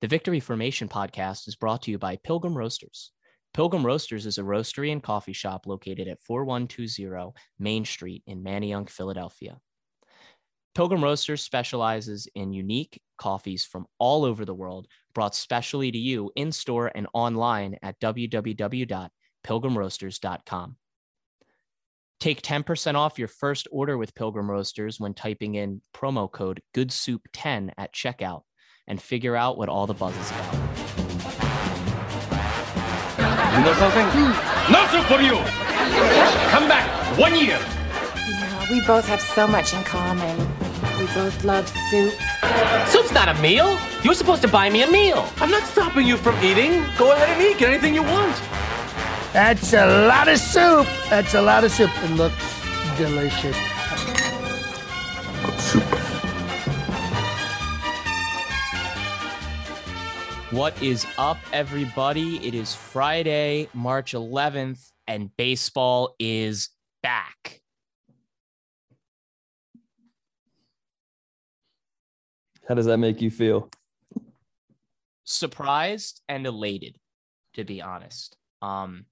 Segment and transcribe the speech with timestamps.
[0.00, 3.12] The Victory Formation podcast is brought to you by Pilgrim Roasters.
[3.54, 8.90] Pilgrim Roasters is a roastery and coffee shop located at 4120 Main Street in Manayunk,
[8.90, 9.58] Philadelphia.
[10.74, 16.32] Pilgrim Roasters specializes in unique coffees from all over the world, brought specially to you
[16.34, 20.76] in store and online at www.pilgrimroasters.com.
[22.20, 27.70] Take 10% off your first order with Pilgrim Roasters when typing in promo code GOODSOUP10
[27.78, 28.42] at checkout
[28.86, 30.54] and figure out what all the buzz is about.
[33.54, 34.06] You know something?
[34.72, 35.36] No soup for you!
[36.50, 37.58] Come back one year!
[37.58, 40.38] Yeah, we both have so much in common.
[40.98, 42.12] We both love soup.
[42.88, 43.78] Soup's not a meal.
[44.02, 45.26] You were supposed to buy me a meal.
[45.36, 46.84] I'm not stopping you from eating.
[46.98, 47.58] Go ahead and eat.
[47.58, 48.36] Get anything you want.
[49.32, 50.86] That's a lot of soup.
[51.10, 51.90] That's a lot of soup.
[52.04, 52.36] It looks
[52.96, 53.56] delicious.
[60.54, 62.36] What is up, everybody?
[62.46, 66.68] It is Friday, March 11th, and baseball is
[67.02, 67.60] back.
[72.68, 73.68] How does that make you feel?
[75.24, 76.98] Surprised and elated,
[77.54, 78.36] to be honest.
[78.62, 79.06] Um,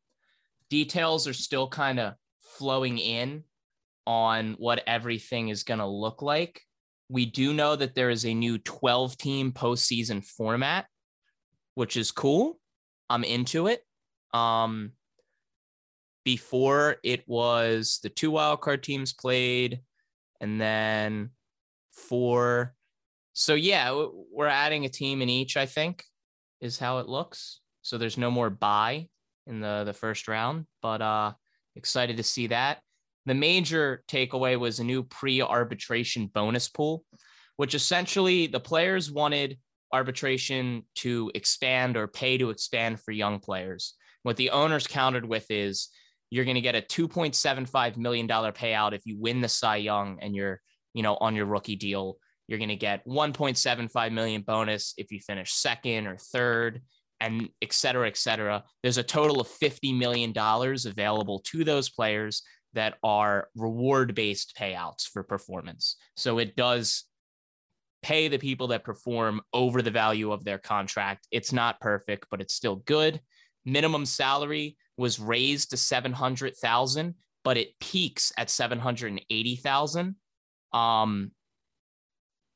[0.70, 3.42] details are still kind of flowing in
[4.06, 6.62] on what everything is going to look like.
[7.08, 10.86] We do know that there is a new 12 team postseason format
[11.74, 12.58] which is cool.
[13.08, 13.82] I'm into it.
[14.32, 14.92] Um,
[16.24, 19.80] before it was the two wildcard teams played,
[20.40, 21.30] and then
[21.92, 22.74] four.
[23.34, 25.56] So yeah, we're adding a team in each.
[25.56, 26.04] I think
[26.60, 27.60] is how it looks.
[27.82, 29.08] So there's no more buy
[29.46, 31.32] in the the first round, but uh,
[31.76, 32.80] excited to see that.
[33.26, 37.04] The major takeaway was a new pre-arbitration bonus pool,
[37.56, 39.58] which essentially the players wanted
[39.92, 43.94] arbitration to expand or pay to expand for young players.
[44.22, 45.88] What the owners countered with is
[46.30, 50.34] you're going to get a $2.75 million payout if you win the Cy Young and
[50.34, 50.60] you're,
[50.94, 52.16] you know, on your rookie deal.
[52.48, 56.82] You're going to get 1.75 million bonus if you finish second or third
[57.20, 58.64] and et cetera, et cetera.
[58.82, 62.42] There's a total of $50 million available to those players
[62.72, 65.96] that are reward based payouts for performance.
[66.16, 67.04] So it does
[68.02, 71.26] pay the people that perform over the value of their contract.
[71.30, 73.20] It's not perfect, but it's still good.
[73.64, 77.14] Minimum salary was raised to 700,000,
[77.44, 80.16] but it peaks at 780,000.
[80.72, 81.30] Um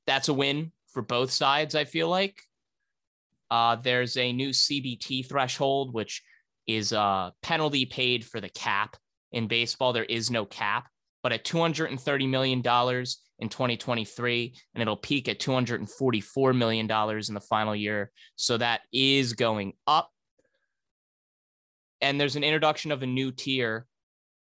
[0.06, 2.42] that's a win for both sides, I feel like.
[3.50, 6.22] Uh there's a new CBT threshold which
[6.66, 8.96] is a penalty paid for the cap.
[9.32, 10.88] In baseball there is no cap,
[11.22, 17.40] but at 230 million dollars in 2023, and it'll peak at $244 million in the
[17.40, 18.10] final year.
[18.36, 20.10] So that is going up.
[22.00, 23.86] And there's an introduction of a new tier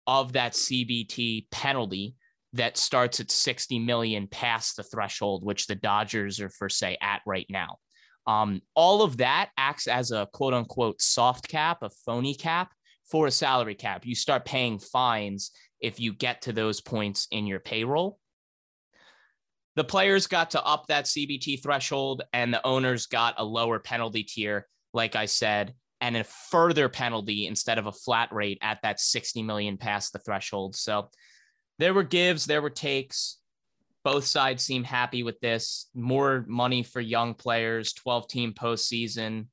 [0.06, 2.14] of that CBT penalty
[2.52, 7.20] that starts at 60 million past the threshold, which the Dodgers are for say at
[7.26, 7.78] right now.
[8.26, 12.72] Um, all of that acts as a quote unquote soft cap, a phony cap
[13.10, 14.06] for a salary cap.
[14.06, 15.50] You start paying fines
[15.80, 18.18] if you get to those points in your payroll
[19.76, 24.22] the players got to up that CBT threshold and the owners got a lower penalty
[24.22, 29.00] tier, like I said, and a further penalty instead of a flat rate at that
[29.00, 30.76] 60 million past the threshold.
[30.76, 31.10] So
[31.78, 33.38] there were gives, there were takes.
[34.04, 35.88] Both sides seem happy with this.
[35.94, 39.46] More money for young players, 12 team postseason,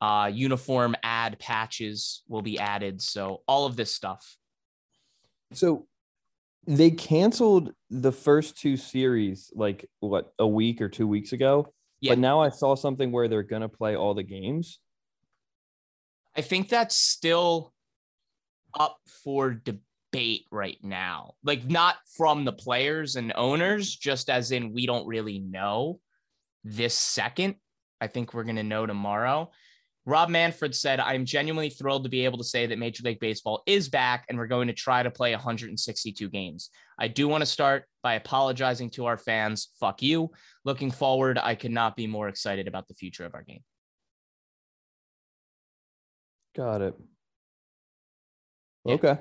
[0.00, 3.02] uh, uniform ad patches will be added.
[3.02, 4.36] So all of this stuff.
[5.52, 5.86] So
[6.66, 11.72] they canceled the first two series like what a week or two weeks ago.
[12.00, 12.12] Yeah.
[12.12, 14.78] But now I saw something where they're gonna play all the games.
[16.36, 17.72] I think that's still
[18.78, 21.34] up for debate right now.
[21.44, 26.00] Like not from the players and owners, just as in we don't really know
[26.64, 27.56] this second.
[28.00, 29.50] I think we're gonna know tomorrow.
[30.06, 33.62] Rob Manfred said, I'm genuinely thrilled to be able to say that Major League Baseball
[33.66, 36.70] is back and we're going to try to play 162 games.
[36.98, 39.70] I do want to start by apologizing to our fans.
[39.80, 40.30] Fuck you.
[40.64, 43.62] Looking forward, I could not be more excited about the future of our game.
[46.54, 46.94] Got it.
[48.84, 48.94] Yeah.
[48.94, 49.18] Okay.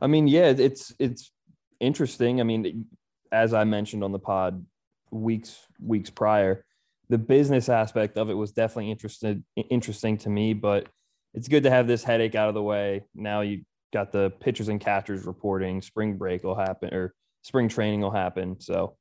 [0.00, 1.32] I mean, yeah, it's it's
[1.80, 2.40] interesting.
[2.40, 2.86] I mean,
[3.32, 4.66] as I mentioned on the pod
[5.10, 6.64] weeks weeks prior,
[7.08, 10.88] the business aspect of it was definitely interested interesting to me, but
[11.34, 13.04] it's good to have this headache out of the way.
[13.14, 18.00] Now you got the pitchers and catchers reporting, spring break will happen or spring training
[18.00, 18.60] will happen.
[18.60, 18.96] So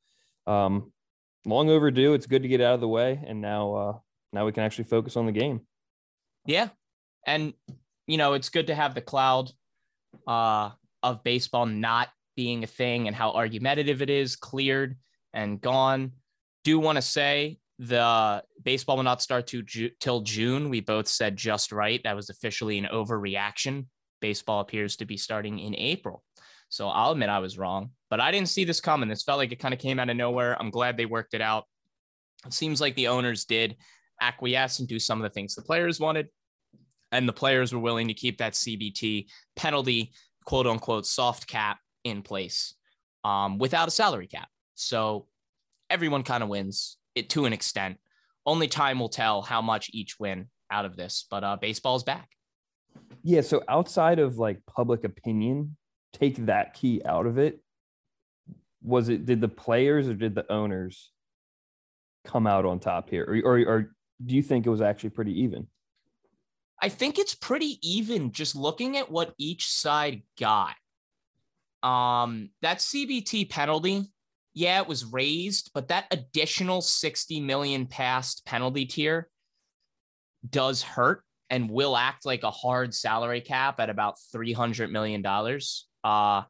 [0.46, 0.92] um,
[1.46, 2.14] long overdue.
[2.14, 3.94] It's good to get out of the way, and now uh,
[4.34, 5.62] now we can actually focus on the game.
[6.46, 6.70] Yeah.
[7.26, 7.54] And
[8.08, 9.52] you know, it's good to have the cloud
[10.28, 10.72] uh
[11.04, 14.98] of baseball not being a thing and how argumentative it is cleared
[15.34, 16.12] and gone.
[16.64, 20.70] Do want to say the baseball will not start to ju- till June.
[20.70, 22.02] We both said just right.
[22.04, 23.88] That was officially an overreaction.
[24.22, 26.24] Baseball appears to be starting in April.
[26.70, 29.10] So I'll admit I was wrong, but I didn't see this coming.
[29.10, 30.60] This felt like it kind of came out of nowhere.
[30.60, 31.66] I'm glad they worked it out.
[32.46, 33.76] It seems like the owners did
[34.22, 36.28] acquiesce and do some of the things the players wanted.
[37.12, 40.12] And the players were willing to keep that CBT penalty,
[40.46, 42.74] quote unquote, soft cap in place
[43.24, 44.50] um, without a salary cap.
[44.76, 45.28] So
[45.90, 47.98] everyone kind of wins it to an extent.
[48.46, 52.30] Only time will tell how much each win out of this, but uh, baseball's back.
[53.24, 53.42] Yeah.
[53.42, 55.78] So outside of like public opinion,
[56.14, 57.60] take that key out of it.
[58.84, 61.12] Was it did the players or did the owners
[62.24, 65.42] come out on top here, or or, or do you think it was actually pretty
[65.42, 65.68] even?
[66.82, 70.76] I think it's pretty even just looking at what each side got.
[71.82, 74.12] Um, that CBT penalty,
[74.56, 79.30] yeah, it was raised, but that additional 60 million past penalty tier
[80.50, 85.24] does hurt and will act like a hard salary cap at about $300 million.
[86.06, 86.44] Uh,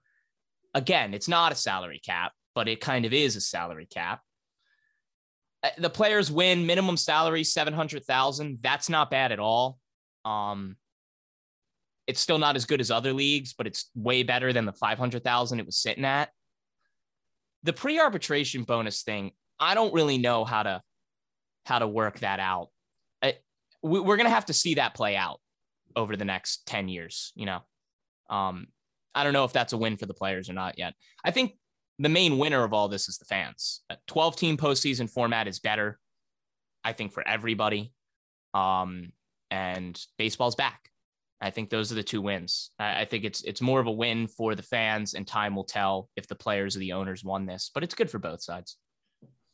[0.76, 4.22] again, it's not a salary cap, but it kind of is a salary cap.
[5.64, 8.60] Uh, the players win minimum salary 700,000.
[8.62, 9.80] That's not bad at all.
[10.24, 10.78] Um,
[12.06, 15.60] it's still not as good as other leagues, but it's way better than the 500,000
[15.60, 16.30] it was sitting at.
[17.66, 20.82] The pre-arbitration bonus thing, I don't really know how to
[21.66, 22.70] how to work that out.
[23.22, 23.36] I,
[23.82, 25.42] we, we're going to have to see that play out
[25.96, 27.60] over the next 10 years, you know.
[28.30, 28.68] Um,
[29.14, 30.94] I don't know if that's a win for the players or not yet.
[31.24, 31.58] I think
[32.00, 33.82] the main winner of all this is the fans.
[33.90, 36.00] A 12 team postseason format is better,
[36.84, 37.94] I think, for everybody.
[38.54, 39.12] Um,
[39.50, 40.90] and baseball's back.
[41.42, 42.72] I think those are the two wins.
[42.80, 45.66] I, I think it's it's more of a win for the fans, and time will
[45.66, 47.72] tell if the players or the owners won this.
[47.74, 48.78] But it's good for both sides.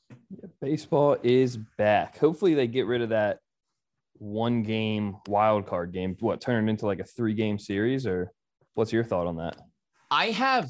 [0.09, 2.17] Yeah, baseball is back.
[2.17, 3.39] Hopefully, they get rid of that
[4.13, 6.15] one game wild card game.
[6.19, 8.31] What turn it into like a three game series, or
[8.75, 9.57] what's your thought on that?
[10.11, 10.69] I have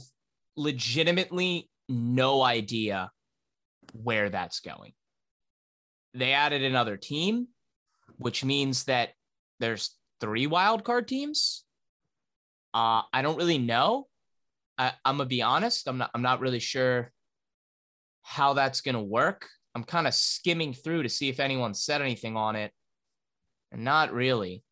[0.56, 3.12] legitimately no idea
[3.94, 4.94] where that's going.
[6.14, 7.48] They added another team,
[8.18, 9.10] which means that
[9.60, 11.66] there's three wild card teams.
[12.74, 14.08] Uh, I don't really know.
[14.78, 15.88] I, I'm gonna be honest.
[15.88, 16.12] I'm not.
[16.14, 17.12] I'm not really sure
[18.24, 19.50] how that's gonna work.
[19.76, 22.72] I'm kind of skimming through to see if anyone said anything on it,
[23.72, 24.64] and not really.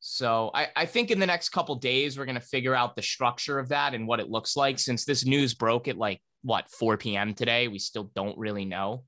[0.00, 3.58] So I, I think in the next couple days we're gonna figure out the structure
[3.58, 4.78] of that and what it looks like.
[4.78, 7.34] Since this news broke at like what 4 p.m.
[7.34, 9.04] today, we still don't really know.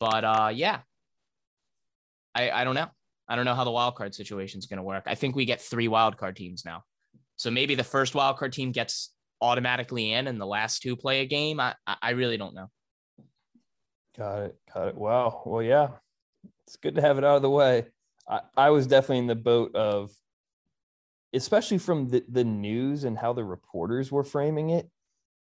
[0.00, 0.80] But uh, yeah,
[2.34, 2.88] I I don't know.
[3.28, 5.04] I don't know how the wild card situation is going to work.
[5.06, 6.84] I think we get three wild card teams now.
[7.36, 11.20] So maybe the first wild card team gets automatically in and the last two play
[11.20, 11.60] a game.
[11.60, 12.70] I, I really don't know.
[14.16, 14.56] Got it.
[14.74, 14.96] Got it.
[14.96, 15.42] Wow.
[15.44, 15.88] Well, yeah,
[16.66, 17.86] it's good to have it out of the way.
[18.28, 20.10] I, I was definitely in the boat of,
[21.32, 24.90] especially from the, the news and how the reporters were framing it,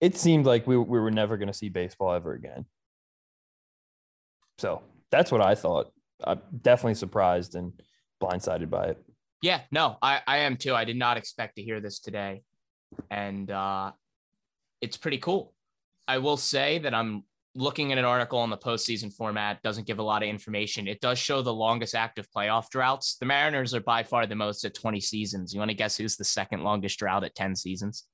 [0.02, 2.66] it seemed like we, we were never going to see baseball ever again.
[4.58, 4.82] So
[5.12, 5.92] that's what I thought.
[6.24, 7.74] I'm definitely surprised and
[8.22, 9.04] blindsided by it.
[9.42, 10.74] Yeah, no, I, I am too.
[10.74, 12.42] I did not expect to hear this today.
[13.12, 13.92] And uh,
[14.82, 15.54] it's pretty cool.
[16.08, 20.00] I will say that I'm looking at an article on the postseason format, doesn't give
[20.00, 20.88] a lot of information.
[20.88, 23.18] It does show the longest active playoff droughts.
[23.20, 25.54] The Mariners are by far the most at 20 seasons.
[25.54, 28.06] You want to guess who's the second longest drought at 10 seasons?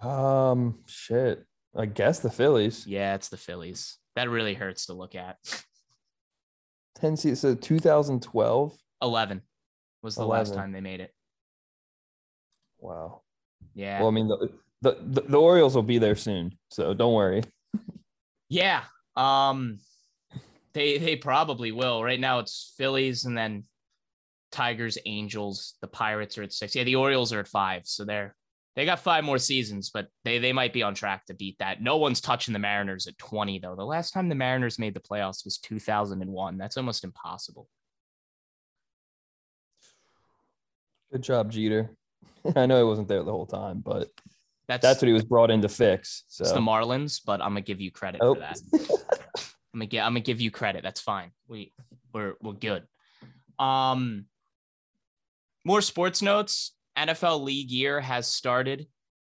[0.00, 1.44] Um, shit.
[1.76, 2.86] I guess the Phillies.
[2.86, 3.98] Yeah, it's the Phillies.
[4.14, 5.38] That really hurts to look at.
[7.00, 7.40] 10 seasons.
[7.40, 8.76] So 2012.
[9.02, 9.42] 11
[10.02, 10.38] was the 11.
[10.38, 11.12] last time they made it.
[12.78, 13.22] Wow.
[13.74, 14.00] Yeah.
[14.00, 14.50] Well, I mean, the,
[14.82, 16.58] the, the, the Orioles will be there soon.
[16.70, 17.42] So don't worry.
[18.48, 18.82] yeah.
[19.16, 19.78] Um,
[20.74, 22.02] they they probably will.
[22.02, 23.64] Right now it's Phillies and then
[24.50, 26.74] Tigers, Angels, the Pirates are at six.
[26.74, 27.82] Yeah, the Orioles are at five.
[27.84, 28.34] So they're
[28.74, 31.82] they got five more seasons, but they they might be on track to beat that.
[31.82, 33.76] No one's touching the Mariners at 20 though.
[33.76, 36.56] The last time the Mariners made the playoffs was 2001.
[36.58, 37.68] That's almost impossible.
[41.10, 41.90] Good job, Jeter.
[42.56, 44.08] I know he wasn't there the whole time, but
[44.68, 46.24] That's that's what he was brought in to fix.
[46.28, 48.34] So it's the Marlins, but I'm gonna give you credit Oh.
[48.34, 48.58] for that.
[49.74, 50.82] I'm gonna get I'm gonna give you credit.
[50.82, 51.30] That's fine.
[51.48, 51.72] We
[52.14, 52.84] we're we're good.
[53.58, 54.26] Um
[55.64, 56.74] more sports notes.
[56.96, 58.86] NFL league year has started.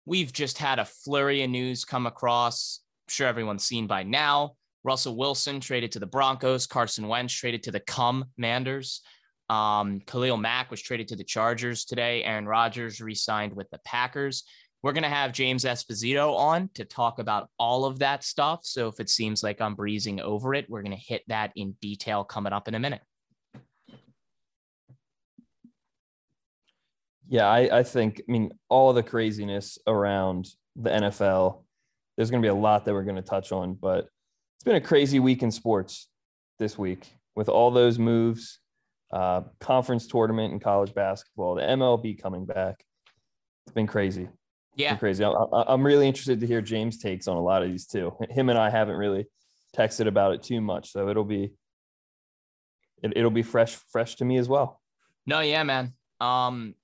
[0.06, 2.80] We've just had a flurry of news come across.
[3.06, 4.56] I'm sure everyone's seen by now.
[4.82, 6.66] Russell Wilson traded to the Broncos.
[6.66, 9.00] Carson Wentz traded to the Commanders.
[9.49, 12.23] Um, Khalil Mack was traded to the Chargers today.
[12.25, 14.44] Aaron Rodgers re signed with the Packers.
[14.82, 18.61] We're going to have James Esposito on to talk about all of that stuff.
[18.64, 21.75] So if it seems like I'm breezing over it, we're going to hit that in
[21.80, 23.00] detail coming up in a minute.
[27.28, 31.62] Yeah, I, I think, I mean, all the craziness around the NFL,
[32.16, 34.09] there's going to be a lot that we're going to touch on, but
[34.57, 36.09] it's been a crazy week in sports
[36.59, 38.61] this week with all those moves,
[39.12, 42.85] uh, conference tournament in college basketball, the MLB coming back.
[43.66, 44.28] It's been crazy.
[44.76, 45.25] Yeah, crazy.
[45.25, 48.16] I, I'm really interested to hear James' takes on a lot of these too.
[48.31, 49.26] Him and I haven't really
[49.76, 51.52] texted about it too much, so it'll be
[53.02, 54.81] it, it'll be fresh fresh to me as well.
[55.26, 55.93] No, yeah, man.
[56.21, 56.75] Um,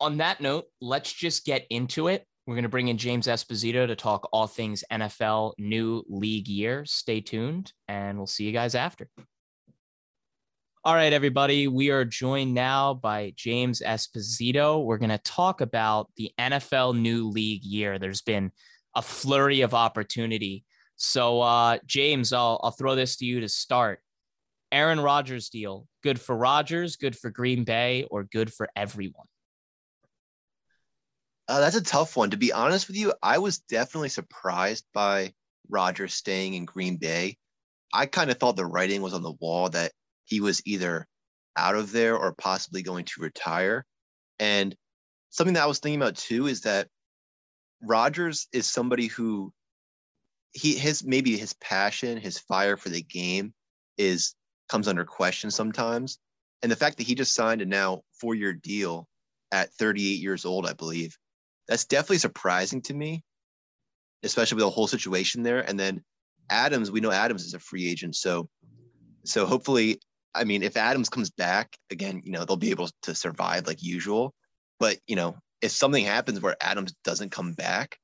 [0.00, 2.24] on that note, let's just get into it.
[2.46, 6.84] We're going to bring in James Esposito to talk all things NFL new league year.
[6.86, 9.08] Stay tuned, and we'll see you guys after.
[10.84, 11.68] All right, everybody.
[11.68, 14.82] We are joined now by James Esposito.
[14.82, 17.98] We're going to talk about the NFL new league year.
[17.98, 18.52] There's been
[18.94, 20.64] a flurry of opportunity.
[20.96, 24.00] So, uh, James, I'll, I'll throw this to you to start.
[24.72, 29.26] Aaron Rodgers deal, good for Rodgers, good for Green Bay, or good for everyone?
[31.48, 32.30] Uh, that's a tough one.
[32.30, 35.32] To be honest with you, I was definitely surprised by
[35.70, 37.38] Rodgers staying in Green Bay.
[37.92, 39.92] I kind of thought the writing was on the wall that
[40.24, 41.06] he was either
[41.56, 43.86] out of there or possibly going to retire.
[44.38, 44.76] And
[45.30, 46.88] something that I was thinking about too is that
[47.82, 49.52] Rodgers is somebody who
[50.52, 53.54] he his maybe his passion, his fire for the game
[53.96, 54.34] is
[54.68, 56.18] comes under question sometimes.
[56.62, 59.06] And the fact that he just signed a now four-year deal
[59.52, 61.16] at 38 years old, I believe,
[61.68, 63.22] that's definitely surprising to me,
[64.22, 65.60] especially with the whole situation there.
[65.60, 66.02] And then
[66.50, 68.48] Adams, we know Adams is a free agent, so
[69.24, 70.00] so hopefully
[70.34, 73.82] I mean, if Adams comes back again, you know, they'll be able to survive like
[73.82, 74.34] usual.
[74.78, 77.98] But, you know, if something happens where Adams doesn't come back,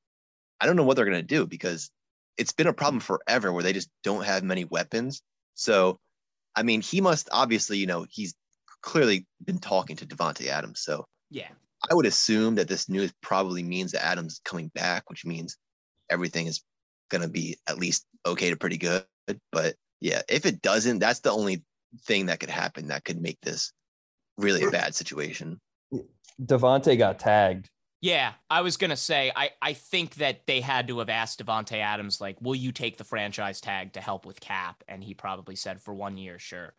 [0.59, 1.89] I don't know what they're going to do because
[2.37, 5.21] it's been a problem forever where they just don't have many weapons.
[5.53, 5.99] So,
[6.55, 8.35] I mean, he must obviously, you know, he's
[8.81, 10.81] clearly been talking to Davante Adams.
[10.81, 11.49] So, yeah,
[11.89, 15.57] I would assume that this news probably means that Adams is coming back, which means
[16.09, 16.63] everything is
[17.09, 19.05] going to be at least okay to pretty good.
[19.51, 21.63] But yeah, if it doesn't, that's the only
[22.05, 23.71] thing that could happen that could make this
[24.37, 25.59] really a bad situation.
[26.41, 27.69] Davante got tagged.
[28.01, 31.79] Yeah, I was gonna say I I think that they had to have asked Davante
[31.79, 35.55] Adams like, "Will you take the franchise tag to help with cap?" And he probably
[35.55, 36.75] said for one year, sure.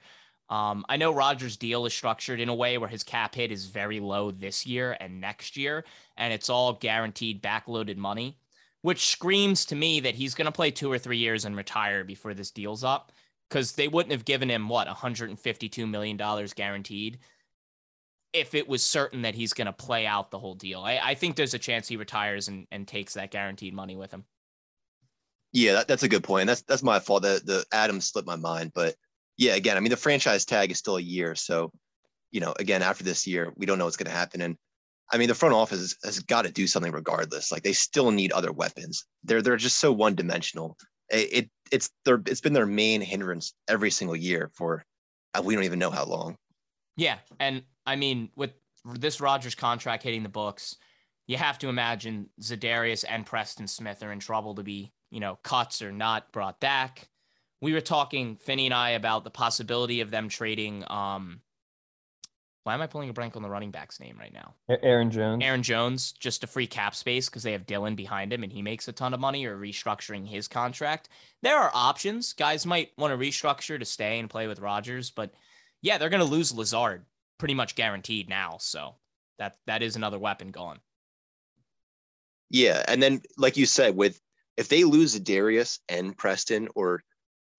[0.48, 3.66] Um, I know Rodgers' deal is structured in a way where his cap hit is
[3.66, 5.84] very low this year and next year,
[6.16, 8.38] and it's all guaranteed backloaded money,
[8.82, 12.04] which screams to me that he's going to play two or three years and retire
[12.04, 13.10] before this deal's up
[13.48, 17.18] because they wouldn't have given him what 152 million dollars guaranteed
[18.32, 20.80] if it was certain that he's going to play out the whole deal.
[20.80, 24.10] I, I, think there's a chance he retires and, and takes that guaranteed money with
[24.10, 24.24] him.
[25.52, 26.46] Yeah, that, that's a good point.
[26.48, 27.22] That's that's my fault.
[27.22, 28.94] The the Adams slipped my mind, but
[29.36, 31.70] yeah, again, I mean the franchise tag is still a year, so
[32.30, 34.56] you know, again after this year, we don't know what's going to happen, and
[35.12, 37.52] I mean the front office has, got to do something regardless.
[37.52, 39.04] Like they still need other weapons.
[39.24, 40.76] They're they're just so one dimensional.
[41.10, 44.84] It, it it's their it's been their main hindrance every single year for
[45.34, 46.36] uh, we don't even know how long.
[46.96, 48.52] Yeah, and I mean with
[48.84, 50.76] this Rodgers contract hitting the books,
[51.26, 55.38] you have to imagine Za'Darius and Preston Smith are in trouble to be you know
[55.42, 57.08] cuts or not brought back.
[57.60, 61.40] We were talking Finney and I about the possibility of them trading um
[62.66, 64.56] why am I pulling a blank on the running back's name right now?
[64.82, 65.44] Aaron Jones.
[65.44, 68.60] Aaron Jones, just a free cap space because they have Dillon behind him and he
[68.60, 71.08] makes a ton of money or restructuring his contract.
[71.42, 72.32] There are options.
[72.32, 75.32] Guys might want to restructure to stay and play with Rodgers, but
[75.80, 77.04] yeah, they're going to lose Lazard
[77.38, 78.56] pretty much guaranteed now.
[78.58, 78.96] So
[79.38, 80.80] that that is another weapon gone.
[82.50, 84.20] Yeah, and then like you said, with
[84.56, 87.02] if they lose Darius and Preston, or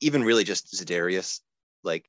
[0.02, 1.42] even really just Za'Darius,
[1.84, 2.06] like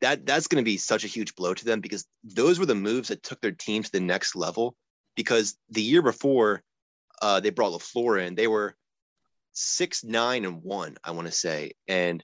[0.00, 2.74] that that's going to be such a huge blow to them because those were the
[2.74, 4.76] moves that took their team to the next level.
[5.16, 6.62] Because the year before,
[7.20, 8.76] uh, they brought LaFleur in, they were
[9.52, 11.72] six, nine, and one, I want to say.
[11.88, 12.22] And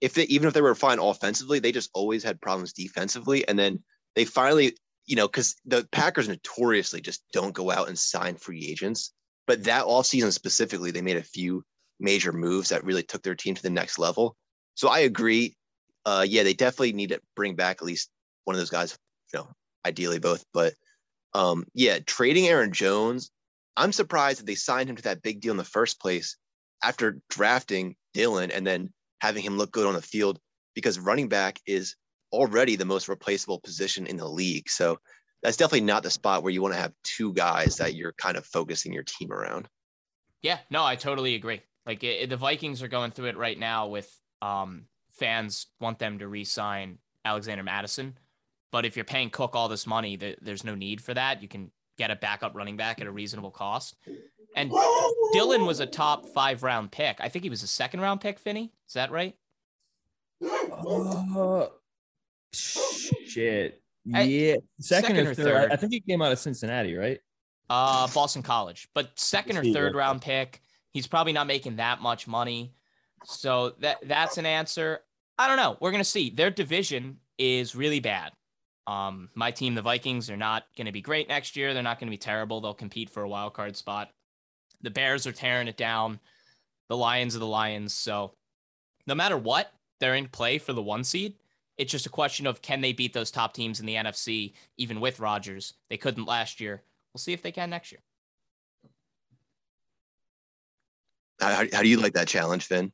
[0.00, 3.46] if they even if they were fine offensively, they just always had problems defensively.
[3.46, 3.82] And then
[4.14, 8.66] they finally, you know, because the Packers notoriously just don't go out and sign free
[8.66, 9.12] agents.
[9.46, 11.64] But that offseason specifically, they made a few
[12.00, 14.36] major moves that really took their team to the next level.
[14.74, 15.56] So I agree
[16.06, 18.10] uh, yeah, they definitely need to bring back at least
[18.44, 18.98] one of those guys.
[19.32, 19.48] You know,
[19.86, 20.44] ideally both.
[20.52, 20.74] But
[21.32, 23.30] um, yeah, trading Aaron Jones,
[23.76, 26.36] I'm surprised that they signed him to that big deal in the first place
[26.82, 30.38] after drafting Dillon and then having him look good on the field
[30.74, 31.96] because running back is
[32.32, 34.68] already the most replaceable position in the league.
[34.68, 34.98] So
[35.42, 38.36] that's definitely not the spot where you want to have two guys that you're kind
[38.36, 39.68] of focusing your team around.
[40.42, 41.62] Yeah, no, I totally agree.
[41.86, 44.10] Like it, the Vikings are going through it right now with
[44.42, 48.16] um, fans want them to re-sign Alexander Mattison,
[48.70, 51.42] but if you're paying Cook all this money, th- there's no need for that.
[51.42, 53.96] You can get a backup running back at a reasonable cost.
[54.56, 54.70] And
[55.32, 57.16] Dillon was a top five round pick.
[57.20, 58.72] I think he was a second round pick, Finney.
[58.86, 59.34] Is that right?
[60.42, 61.66] Uh,
[62.52, 63.80] shit.
[64.14, 65.44] I- yeah, second, second or or third.
[65.44, 65.70] third.
[65.70, 67.20] I, I think he came out of Cincinnati, right?
[67.70, 70.60] Uh, Boston College, but second or third round pick.
[70.94, 72.72] He's probably not making that much money.
[73.24, 75.00] So that that's an answer.
[75.38, 75.76] I don't know.
[75.80, 76.30] We're gonna see.
[76.30, 78.32] Their division is really bad.
[78.86, 81.72] Um, my team, the Vikings, are not going to be great next year.
[81.72, 82.60] They're not going to be terrible.
[82.60, 84.10] They'll compete for a wild card spot.
[84.82, 86.20] The Bears are tearing it down.
[86.88, 87.94] The Lions are the Lions.
[87.94, 88.34] So
[89.06, 91.34] no matter what, they're in play for the one seed.
[91.78, 95.00] It's just a question of can they beat those top teams in the NFC, even
[95.00, 95.74] with Rodgers?
[95.88, 96.82] They couldn't last year.
[97.12, 98.00] We'll see if they can next year.
[101.52, 102.92] How, how do you like that challenge, Finn?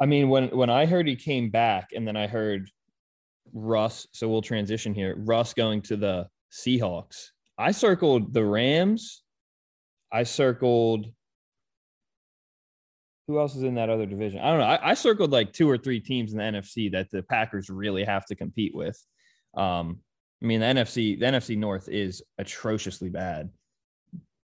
[0.00, 2.70] I mean, when when I heard he came back, and then I heard
[3.52, 4.06] Russ.
[4.12, 5.14] So we'll transition here.
[5.16, 7.30] Russ going to the Seahawks.
[7.58, 9.22] I circled the Rams.
[10.12, 11.06] I circled.
[13.28, 14.40] Who else is in that other division?
[14.40, 14.66] I don't know.
[14.66, 18.04] I, I circled like two or three teams in the NFC that the Packers really
[18.04, 19.02] have to compete with.
[19.56, 20.00] Um,
[20.42, 23.50] I mean, the NFC, the NFC North is atrociously bad,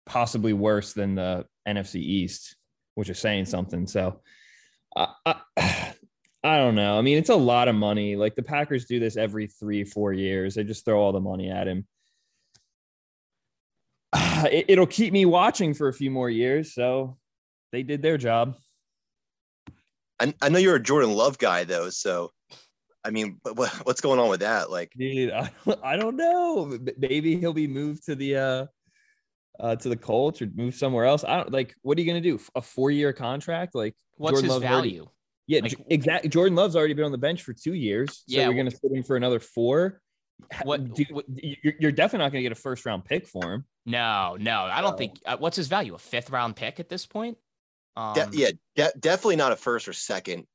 [0.05, 2.57] possibly worse than the NFC East,
[2.95, 3.87] which is saying something.
[3.87, 4.21] So,
[4.97, 5.35] I, I,
[6.45, 6.99] I don't know.
[6.99, 8.17] I mean, it's a lot of money.
[8.17, 10.55] Like the Packers do this every three, four years.
[10.55, 11.87] They just throw all the money at him.
[14.45, 16.75] It, it'll keep me watching for a few more years.
[16.75, 17.17] So
[17.71, 18.57] they did their job.
[20.19, 22.33] I, I know you're a Jordan Love guy though, so
[23.05, 24.69] I mean, what, what's going on with that?
[24.69, 25.49] Like, Dude, I,
[25.85, 26.76] I don't know.
[26.99, 28.67] Maybe he'll be moved to the uh
[29.60, 31.25] uh to the Colts or move somewhere else.
[31.25, 32.38] I don't like what are you gonna do?
[32.54, 33.75] A four year contract?
[33.75, 35.06] Like What's Jordan his Love's already- value?
[35.47, 36.30] yeah, Like- exactly.
[36.30, 38.10] Jordan Love's already been on the bench for two years.
[38.19, 40.00] So Yeah, you're gonna sit him for another four.
[40.65, 43.65] What- Dude, what- you're, you're definitely not gonna get a first round pick for him.
[43.86, 45.21] No, no, I don't So- think.
[45.26, 45.95] Uh, what's his value?
[45.95, 47.36] A fifth round pick at this point?
[47.97, 50.47] Um, de- yeah, de- definitely not a first or second, N-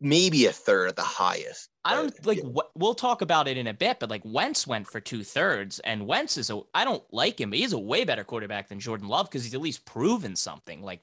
[0.00, 1.68] maybe a third at the highest.
[1.84, 2.38] I don't like.
[2.38, 2.44] yeah.
[2.56, 5.78] Wh- we'll talk about it in a bit, but like Wentz went for two thirds,
[5.80, 6.60] and Wentz is a.
[6.74, 9.54] I don't like him, but he's a way better quarterback than Jordan Love because he's
[9.54, 10.82] at least proven something.
[10.82, 11.00] Like,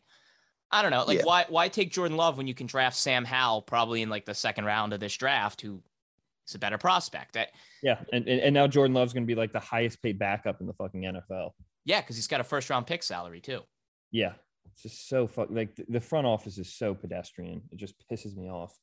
[0.72, 1.06] I don't know.
[1.06, 1.26] Like, Yeah.
[1.26, 4.34] why why take Jordan Love when you can draft Sam Howell probably in like the
[4.36, 5.82] second round of this draft, who
[6.48, 7.34] is a better prospect?
[7.34, 7.50] That
[7.82, 10.68] Yeah, and and, and now Jordan Love's gonna be like the highest paid backup in
[10.68, 11.52] the fucking NFL.
[11.86, 13.62] yeah, because he's got a first round pick salary too.
[14.12, 14.34] Yeah,
[14.74, 15.48] it's just so fuck.
[15.50, 17.62] Like the- front office is so pedestrian.
[17.72, 18.78] It just pisses me off.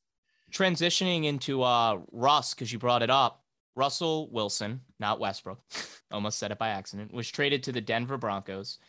[0.51, 3.43] transitioning into uh Russ because you brought it up.
[3.75, 5.59] Russell Wilson, not Westbrook,
[6.11, 8.79] almost said it by accident, was traded to the Denver Broncos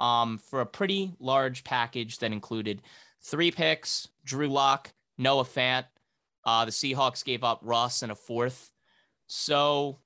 [0.00, 2.80] um, for a pretty large package that included
[3.22, 5.84] three picks, Drew Lock, Noah Fant.
[6.42, 8.72] Uh, the Seahawks gave up Russ and a fourth.
[9.26, 9.98] So,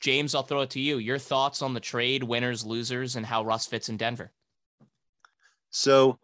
[0.00, 0.98] James, I'll throw it to you.
[0.98, 4.32] Your thoughts on the trade, winners, losers, and how Russ fits in Denver?
[5.70, 6.18] So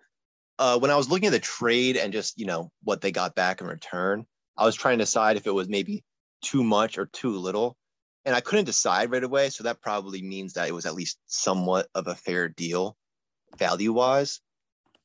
[0.59, 3.35] uh, when I was looking at the trade and just you know what they got
[3.35, 4.27] back in return,
[4.57, 6.05] I was trying to decide if it was maybe
[6.43, 7.77] too much or too little,
[8.25, 9.51] and I couldn't decide right away.
[9.51, 12.97] So that probably means that it was at least somewhat of a fair deal,
[13.59, 14.41] value wise.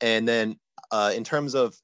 [0.02, 0.58] And then
[0.92, 1.76] uh, in terms of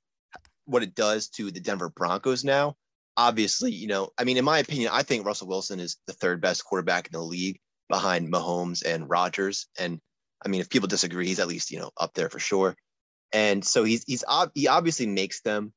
[0.65, 2.75] what it does to the Denver Broncos now,
[3.17, 6.41] obviously, you know, I mean, in my opinion, I think Russell Wilson is the third
[6.41, 9.67] best quarterback in the league behind Mahomes and Rodgers.
[9.79, 9.99] And
[10.45, 12.75] I mean, if people disagree, he's at least you know up there for sure.
[13.33, 15.73] And so he's he's ob- he obviously makes them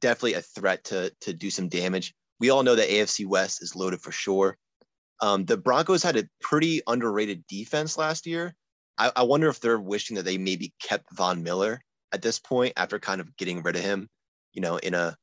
[0.00, 2.14] definitely a threat to to do some damage.
[2.40, 4.56] We all know that AFC West is loaded for sure.
[5.20, 8.54] Um, the Broncos had a pretty underrated defense last year.
[8.96, 11.80] I, I wonder if they're wishing that they maybe kept Von Miller
[12.12, 14.08] at this point after kind of getting rid of him,
[14.52, 15.16] you know, in a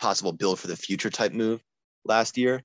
[0.00, 1.62] possible build for the future type move
[2.04, 2.62] last year.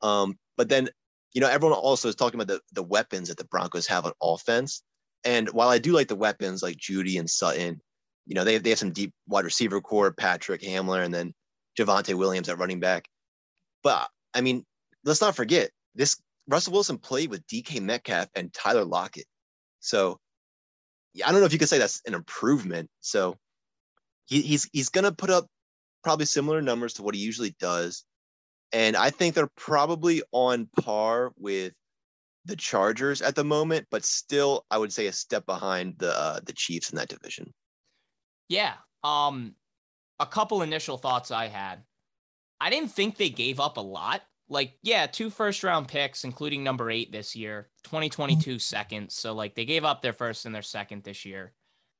[0.00, 0.88] Um, but then,
[1.34, 4.12] you know, everyone also is talking about the, the weapons that the Broncos have on
[4.22, 4.82] offense.
[5.24, 7.80] And while I do like the weapons like Jeudy and Sutton,
[8.26, 11.34] you know, they, they have some deep wide receiver core, Patrick Hamler, and then
[11.78, 13.06] Javonte Williams at running back.
[13.82, 14.64] But I mean,
[15.04, 16.16] let's not forget this
[16.48, 19.26] Russell Wilson played with DK Metcalf and Tyler Lockett.
[19.80, 20.18] So
[21.14, 22.88] yeah, I don't know if you could say that's an improvement.
[23.00, 23.36] So
[24.26, 25.46] he, he's he's gonna put up
[26.02, 28.04] probably similar numbers to what he usually does.
[28.72, 31.72] And I think they're probably on par with
[32.44, 36.40] the Chargers at the moment, but still, I would say a step behind the uh,
[36.44, 37.52] the Chiefs in that division.
[38.48, 38.74] Yeah.
[39.04, 39.54] Um,
[40.18, 41.82] a couple initial thoughts I had.
[42.60, 44.22] I didn't think they gave up a lot.
[44.48, 49.10] Like, yeah, two first round picks, including number eight this year, 2022 second.
[49.10, 51.54] So, like, they gave up their first and their second this year,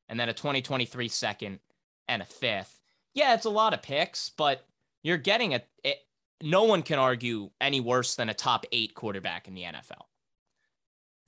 [0.08, 1.61] and then a 2023 second
[2.08, 2.78] and a fifth.
[3.14, 4.66] Yeah, it's a lot of picks, but
[5.02, 5.98] you're getting a, it,
[6.42, 10.07] no one can argue any worse than a top eight quarterback in the NFL.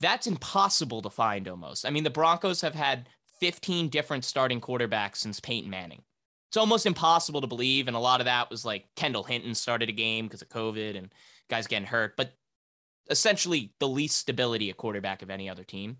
[0.01, 1.85] That's impossible to find almost.
[1.85, 3.07] I mean, the Broncos have had
[3.39, 6.03] 15 different starting quarterbacks since Peyton Manning.
[6.49, 7.87] It's almost impossible to believe.
[7.87, 10.97] And a lot of that was like Kendall Hinton started a game because of COVID
[10.97, 11.13] and
[11.49, 12.33] guys getting hurt, but
[13.09, 15.97] essentially the least stability a quarterback of any other team.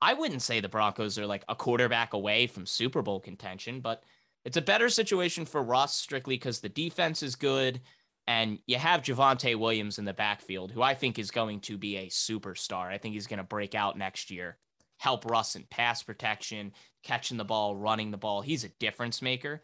[0.00, 4.02] I wouldn't say the Broncos are like a quarterback away from Super Bowl contention, but
[4.44, 7.80] it's a better situation for Russ strictly because the defense is good.
[8.26, 11.96] And you have Javonte Williams in the backfield, who I think is going to be
[11.96, 12.86] a superstar.
[12.86, 14.56] I think he's going to break out next year,
[14.98, 18.40] help Russ in pass protection, catching the ball, running the ball.
[18.40, 19.60] He's a difference maker.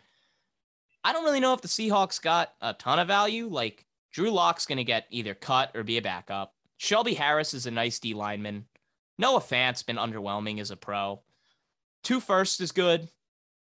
[1.03, 3.49] I don't really know if the Seahawks got a ton of value.
[3.49, 6.55] Like Drew Lock's going to get either cut or be a backup.
[6.77, 8.67] Shelby Harris is a nice D lineman.
[9.19, 11.21] Noah Fant's been underwhelming as a pro.
[12.03, 13.09] Two first is good.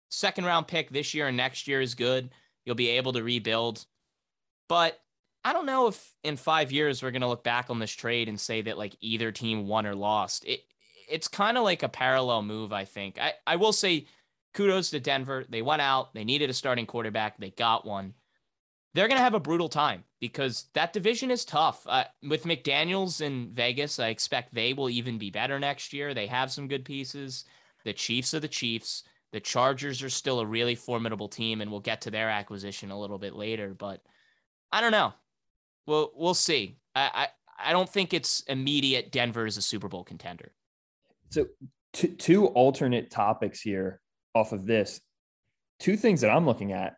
[0.10, 2.30] Second round pick this year and next year is good.
[2.66, 3.86] You'll be able to rebuild.
[4.68, 5.00] But
[5.44, 8.40] I don't know if in five years we're gonna look back on this trade and
[8.40, 10.46] say that like either team won or lost.
[10.46, 10.62] It
[11.08, 13.20] it's kind of like a parallel move, I think.
[13.20, 14.08] I, I will say
[14.56, 15.46] kudos to Denver.
[15.48, 18.16] They went out, they needed a starting quarterback, they got one.
[18.96, 21.86] They're gonna have a brutal time because that division is tough.
[21.86, 26.14] Uh, with McDaniels in Vegas, I expect they will even be better next year.
[26.14, 27.46] They have some good pieces.
[27.84, 29.04] The Chiefs are the Chiefs.
[29.32, 33.00] The Chargers are still a really formidable team, and we'll get to their acquisition a
[33.00, 33.76] little bit later.
[33.78, 34.02] But
[34.76, 35.14] I don't know.
[35.88, 36.80] Well, we'll see.
[36.96, 39.10] I, I, I don't think it's immediate.
[39.10, 40.52] Denver is a Super Bowl contender.
[41.30, 41.46] So,
[41.94, 44.02] t- two alternate topics here
[44.34, 45.00] off of this.
[45.80, 46.98] Two things that I'm looking at.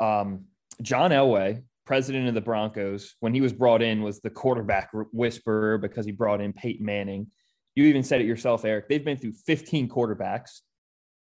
[0.00, 0.46] Um,
[0.80, 5.76] John Elway, president of the Broncos, when he was brought in, was the quarterback whisperer
[5.76, 7.26] because he brought in Peyton Manning.
[7.74, 8.88] You even said it yourself, Eric.
[8.88, 10.62] They've been through 15 quarterbacks.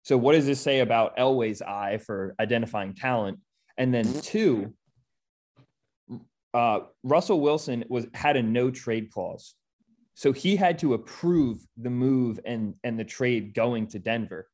[0.02, 3.38] So, what does this say about Elway's eye for identifying talent?
[3.78, 4.74] And then, two,
[6.54, 9.56] uh, Russell Wilson was had a no trade clause,
[10.14, 14.48] so he had to approve the move and and the trade going to Denver.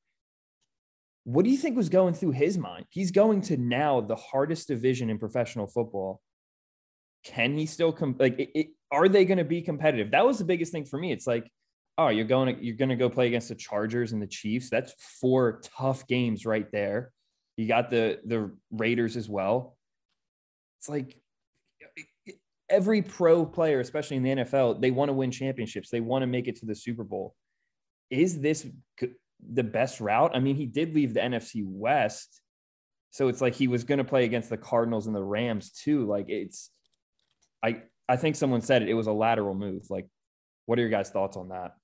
[1.26, 2.86] What do you think was going through his mind?
[2.90, 6.22] He's going to now the hardest division in professional football.
[7.24, 8.16] Can he still come?
[8.20, 10.12] Like, it, it, are they going to be competitive?
[10.12, 11.14] That was the biggest thing for me.
[11.14, 11.50] It's like,
[11.98, 14.70] oh, you're going to you're going to go play against the Chargers and the Chiefs.
[14.70, 17.12] That's four tough games right there.
[17.56, 19.78] You got the the Raiders as well.
[20.80, 21.18] It's like
[22.74, 25.90] every pro player, especially in the NFL, they want to win championships.
[25.92, 27.36] They want to make it to the Super Bowl.
[28.10, 28.66] Is this
[29.48, 30.32] the best route?
[30.34, 32.42] I mean, he did leave the NFC West.
[33.12, 36.08] So it's like he was going to play against the Cardinals and the Rams too.
[36.08, 36.72] Like it's,
[37.64, 39.92] I, I think someone said it, it was a lateral move.
[39.92, 40.08] Like,
[40.66, 41.76] what are your guys' thoughts on that?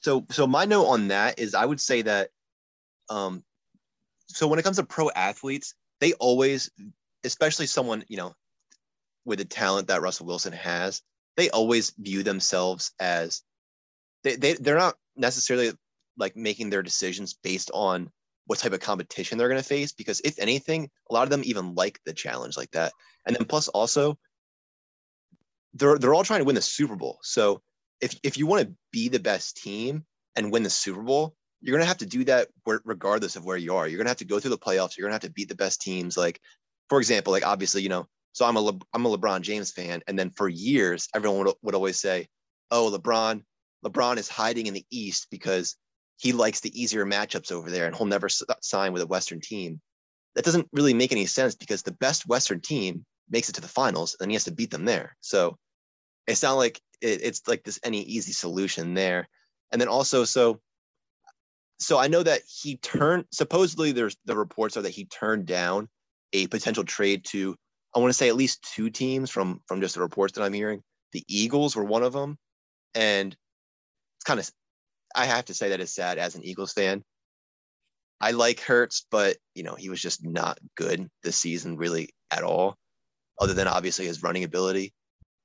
[0.00, 2.28] So, so my note on that is I would say that,
[3.08, 3.42] um,
[4.26, 6.70] so when it comes to pro athletes, they always,
[7.24, 8.34] especially someone, you know,
[9.24, 11.02] with the talent that Russell Wilson has,
[11.36, 13.42] they always view themselves as
[14.24, 15.72] they, they they're not necessarily
[16.16, 18.10] like making their decisions based on
[18.46, 21.42] what type of competition they're going to face because if anything a lot of them
[21.44, 22.92] even like the challenge like that.
[23.26, 24.18] And then plus also
[25.74, 27.18] they're they're all trying to win the super bowl.
[27.22, 27.62] So
[28.00, 30.04] if if you want to be the best team
[30.36, 32.48] and win the super bowl you're going to have to do that
[32.84, 33.86] regardless of where you are.
[33.86, 34.96] You're going to have to go through the playoffs.
[34.96, 36.16] You're going to have to beat the best teams.
[36.16, 36.40] Like
[36.88, 40.02] for example like obviously you know so I'm a Le- I'm a LeBron James fan,
[40.06, 42.28] and then for years everyone would, would always say,
[42.70, 43.42] "Oh, LeBron,
[43.84, 45.76] LeBron is hiding in the East because
[46.18, 49.40] he likes the easier matchups over there, and he'll never s- sign with a Western
[49.40, 49.80] team."
[50.34, 53.68] That doesn't really make any sense because the best Western team makes it to the
[53.68, 55.16] finals, and he has to beat them there.
[55.20, 55.58] So
[56.26, 59.28] it's not like it, it's like this any easy solution there.
[59.70, 60.60] And then also, so
[61.78, 65.88] so I know that he turned supposedly there's the reports are that he turned down
[66.32, 67.56] a potential trade to
[67.94, 70.52] I want to say at least two teams from from just the reports that I'm
[70.52, 70.82] hearing.
[71.12, 72.38] The Eagles were one of them,
[72.94, 74.50] and it's kind of
[75.14, 77.02] I have to say that it's sad as an Eagles fan.
[78.20, 82.44] I like Hurts, but you know he was just not good this season really at
[82.44, 82.76] all,
[83.40, 84.92] other than obviously his running ability.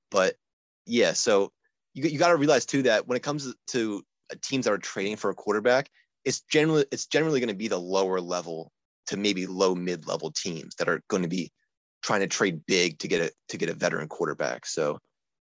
[0.10, 0.36] But
[0.86, 1.52] yeah, so
[1.94, 4.04] you you got to realize too that when it comes to
[4.42, 5.90] teams that are trading for a quarterback,
[6.24, 8.72] it's generally it's generally going to be the lower level
[9.08, 11.52] to maybe low mid level teams that are going to be
[12.02, 14.66] trying to trade big to get a to get a veteran quarterback.
[14.66, 15.00] So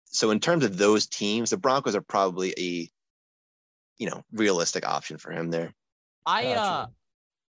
[0.07, 2.89] so in terms of those teams, the Broncos are probably a
[3.99, 5.73] you know realistic option for him there.
[6.27, 6.87] I uh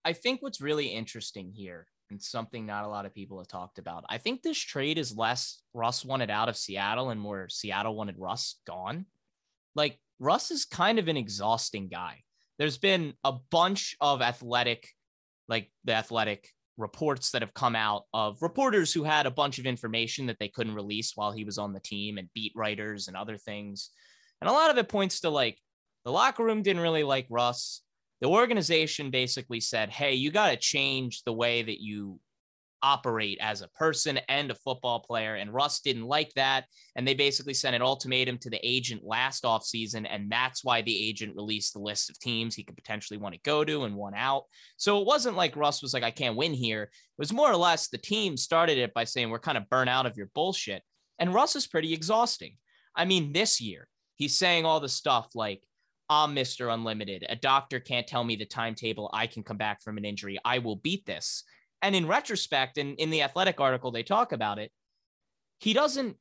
[0.04, 3.78] I think what's really interesting here and something not a lot of people have talked
[3.78, 4.04] about.
[4.08, 8.18] I think this trade is less Russ wanted out of Seattle and more Seattle wanted
[8.18, 9.06] Russ gone.
[9.74, 12.22] Like Russ is kind of an exhausting guy.
[12.58, 14.90] There's been a bunch of athletic,
[15.48, 19.66] like the athletic reports that have come out of reporters who had a bunch of
[19.66, 23.16] information that they couldn't release while he was on the team and beat writers and
[23.16, 23.90] other things.
[24.40, 25.58] And a lot of it points to like
[26.04, 27.82] the locker room didn't really like Russ
[28.24, 32.18] the organization basically said, hey, you got to change the way that you
[32.84, 35.36] operate as a person and a football player.
[35.36, 36.66] And Russ didn't like that.
[36.94, 40.06] And they basically sent an ultimatum to the agent last offseason.
[40.08, 43.40] And that's why the agent released the list of teams he could potentially want to
[43.40, 44.44] go to and one out.
[44.76, 46.82] So it wasn't like Russ was like, I can't win here.
[46.82, 49.88] It was more or less the team started it by saying, we're kind of burnt
[49.88, 50.82] out of your bullshit.
[51.18, 52.58] And Russ is pretty exhausting.
[52.94, 55.62] I mean, this year, he's saying all the stuff like,
[56.10, 56.72] I'm Mr.
[56.72, 57.24] Unlimited.
[57.30, 60.38] A doctor can't tell me the timetable I can come back from an injury.
[60.44, 61.44] I will beat this.
[61.84, 64.72] And in retrospect, and in the athletic article, they talk about it.
[65.60, 66.16] He doesn't,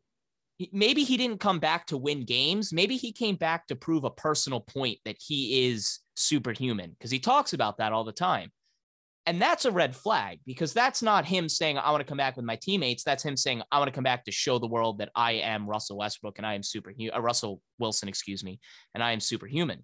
[0.73, 2.73] maybe he didn't come back to win games.
[2.73, 7.19] Maybe he came back to prove a personal point that he is superhuman because he
[7.19, 8.51] talks about that all the time.
[9.25, 12.35] And that's a red flag because that's not him saying, I want to come back
[12.35, 13.05] with my teammates.
[13.05, 15.65] That's him saying, I want to come back to show the world that I am
[15.65, 18.59] Russell Westbrook and I am superhuman, uh, Russell Wilson, excuse me,
[18.93, 19.83] and I am superhuman.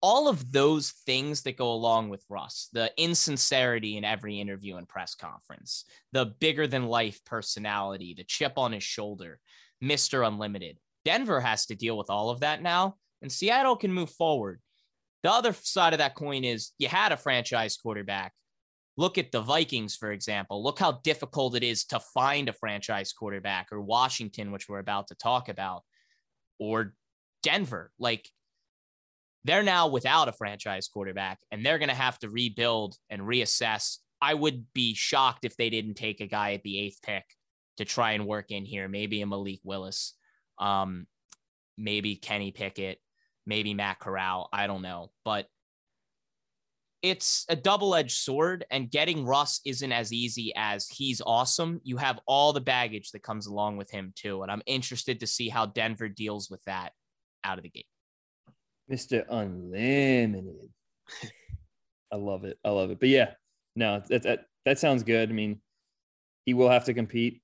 [0.00, 4.88] All of those things that go along with Russ, the insincerity in every interview and
[4.88, 9.40] press conference, the bigger than life personality, the chip on his shoulder,
[9.82, 10.26] Mr.
[10.26, 10.78] Unlimited.
[11.04, 14.60] Denver has to deal with all of that now, and Seattle can move forward.
[15.22, 18.32] The other side of that coin is you had a franchise quarterback.
[18.96, 20.62] Look at the Vikings, for example.
[20.62, 25.08] Look how difficult it is to find a franchise quarterback, or Washington, which we're about
[25.08, 25.82] to talk about,
[26.58, 26.94] or
[27.42, 27.92] Denver.
[27.98, 28.28] Like
[29.48, 33.98] they're now without a franchise quarterback and they're going to have to rebuild and reassess.
[34.20, 37.24] I would be shocked if they didn't take a guy at the eighth pick
[37.78, 40.14] to try and work in here, maybe a Malik Willis,
[40.58, 41.06] um,
[41.76, 42.98] maybe Kenny Pickett,
[43.46, 44.48] maybe Matt Corral.
[44.52, 45.46] I don't know, but
[47.00, 51.80] it's a double edged sword, and getting Russ isn't as easy as he's awesome.
[51.84, 54.42] You have all the baggage that comes along with him, too.
[54.42, 56.90] And I'm interested to see how Denver deals with that
[57.44, 57.86] out of the gate.
[58.90, 59.24] Mr.
[59.28, 60.70] Unlimited.
[62.12, 62.58] I love it.
[62.64, 63.00] I love it.
[63.00, 63.32] But yeah,
[63.76, 65.28] no, that, that, that sounds good.
[65.28, 65.60] I mean,
[66.44, 67.42] he will have to compete,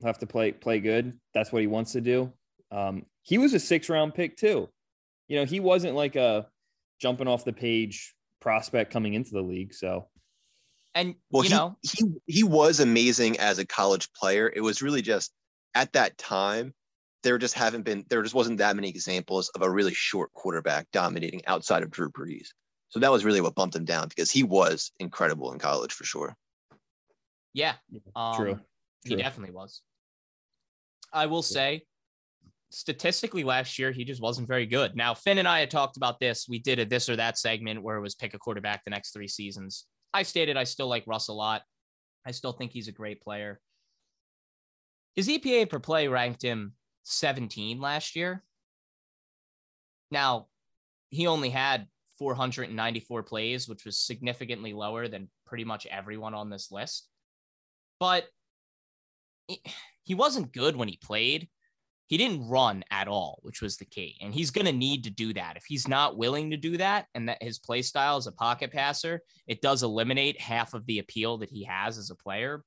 [0.00, 1.18] He'll have to play, play good.
[1.34, 2.32] That's what he wants to do.
[2.72, 4.68] Um, he was a six round pick, too
[5.30, 6.48] you know, he wasn't like a
[7.00, 9.72] jumping off the page prospect coming into the league.
[9.72, 10.08] So,
[10.92, 14.52] and well, you he, know, he he was amazing as a college player.
[14.54, 15.32] It was really just
[15.76, 16.74] at that time
[17.22, 20.86] there just haven't been there just wasn't that many examples of a really short quarterback
[20.92, 22.48] dominating outside of Drew Brees.
[22.88, 26.04] So that was really what bumped him down because he was incredible in college for
[26.04, 26.34] sure.
[27.52, 27.74] Yeah,
[28.16, 28.60] um, true.
[29.04, 29.22] He True.
[29.22, 29.82] definitely was.
[31.12, 31.82] I will say,
[32.70, 34.94] statistically last year, he just wasn't very good.
[34.94, 36.46] Now, Finn and I had talked about this.
[36.48, 39.12] We did a this or that segment where it was pick a quarterback the next
[39.12, 39.86] three seasons.
[40.12, 41.62] I stated I still like Russ a lot.
[42.26, 43.60] I still think he's a great player.
[45.16, 46.74] His EPA per play ranked him
[47.04, 48.42] 17 last year.
[50.10, 50.46] Now,
[51.08, 51.86] he only had
[52.18, 57.08] 494 plays, which was significantly lower than pretty much everyone on this list.
[57.98, 58.26] But
[60.04, 61.48] he wasn't good when he played
[62.10, 64.18] he didn't run at all, which was the key.
[64.20, 65.56] And he's going to need to do that.
[65.56, 68.72] If he's not willing to do that and that his play style is a pocket
[68.72, 72.64] passer, it does eliminate half of the appeal that he has as a player.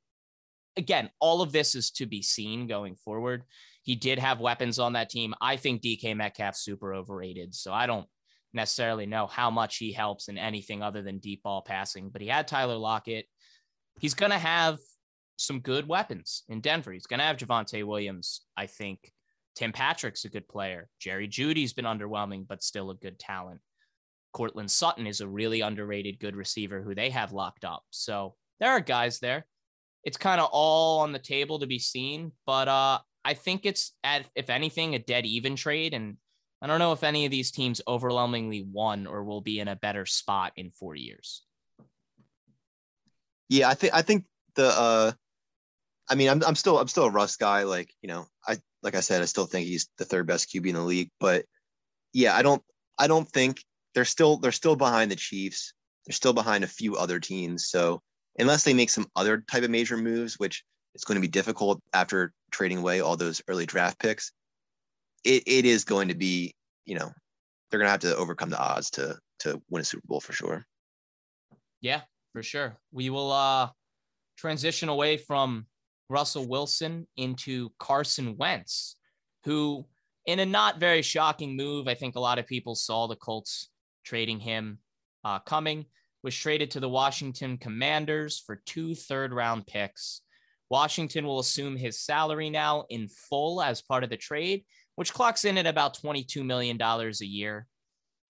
[0.77, 3.43] Again, all of this is to be seen going forward.
[3.83, 5.35] He did have weapons on that team.
[5.41, 7.53] I think DK Metcalf super overrated.
[7.53, 8.07] So I don't
[8.53, 12.27] necessarily know how much he helps in anything other than deep ball passing, but he
[12.27, 13.25] had Tyler Lockett.
[13.99, 14.79] He's going to have
[15.37, 16.93] some good weapons in Denver.
[16.93, 19.11] He's going to have Javonte Williams, I think.
[19.55, 20.89] Tim Patrick's a good player.
[20.99, 23.61] Jerry Jeudy's been underwhelming, but still a good talent.
[24.33, 27.83] Courtland Sutton is a really underrated good receiver who they have locked up.
[27.91, 29.45] So there are guys there.
[30.03, 33.93] It's kind of all on the table to be seen, but uh, I think it's
[34.03, 36.17] at if anything a dead even trade, and
[36.61, 39.75] I don't know if any of these teams overwhelmingly won or will be in a
[39.75, 41.43] better spot in four years.
[43.49, 45.11] Yeah, I think I think the uh
[46.09, 47.63] I mean I'm I'm still I'm still a Russ guy.
[47.63, 50.67] Like, you know, I like I said, I still think he's the third best QB
[50.67, 51.11] in the league.
[51.19, 51.45] But
[52.13, 52.61] yeah, I don't
[52.97, 53.63] I don't think
[53.95, 55.73] they're still they're still behind the Chiefs.
[56.05, 57.67] They're still behind a few other teams.
[57.69, 58.01] So
[58.37, 60.63] unless they make some other type of major moves, which
[60.95, 64.31] it's going to be difficult after trading away all those early draft picks,
[65.23, 66.53] it, it is going to be,
[66.85, 67.11] you know,
[67.73, 70.63] they're gonna have to overcome the odds to to win a Super Bowl for sure.
[71.81, 72.01] Yeah,
[72.31, 72.77] for sure.
[72.91, 73.69] We will uh
[74.37, 75.65] transition away from
[76.07, 78.95] Russell Wilson into Carson Wentz,
[79.45, 79.87] who
[80.27, 83.69] in a not very shocking move, I think a lot of people saw the Colts
[84.05, 84.77] trading him
[85.23, 85.85] uh, coming,
[86.21, 90.21] was traded to the Washington Commanders for two third round picks.
[90.69, 94.63] Washington will assume his salary now in full as part of the trade,
[94.95, 97.67] which clocks in at about $22 million a year.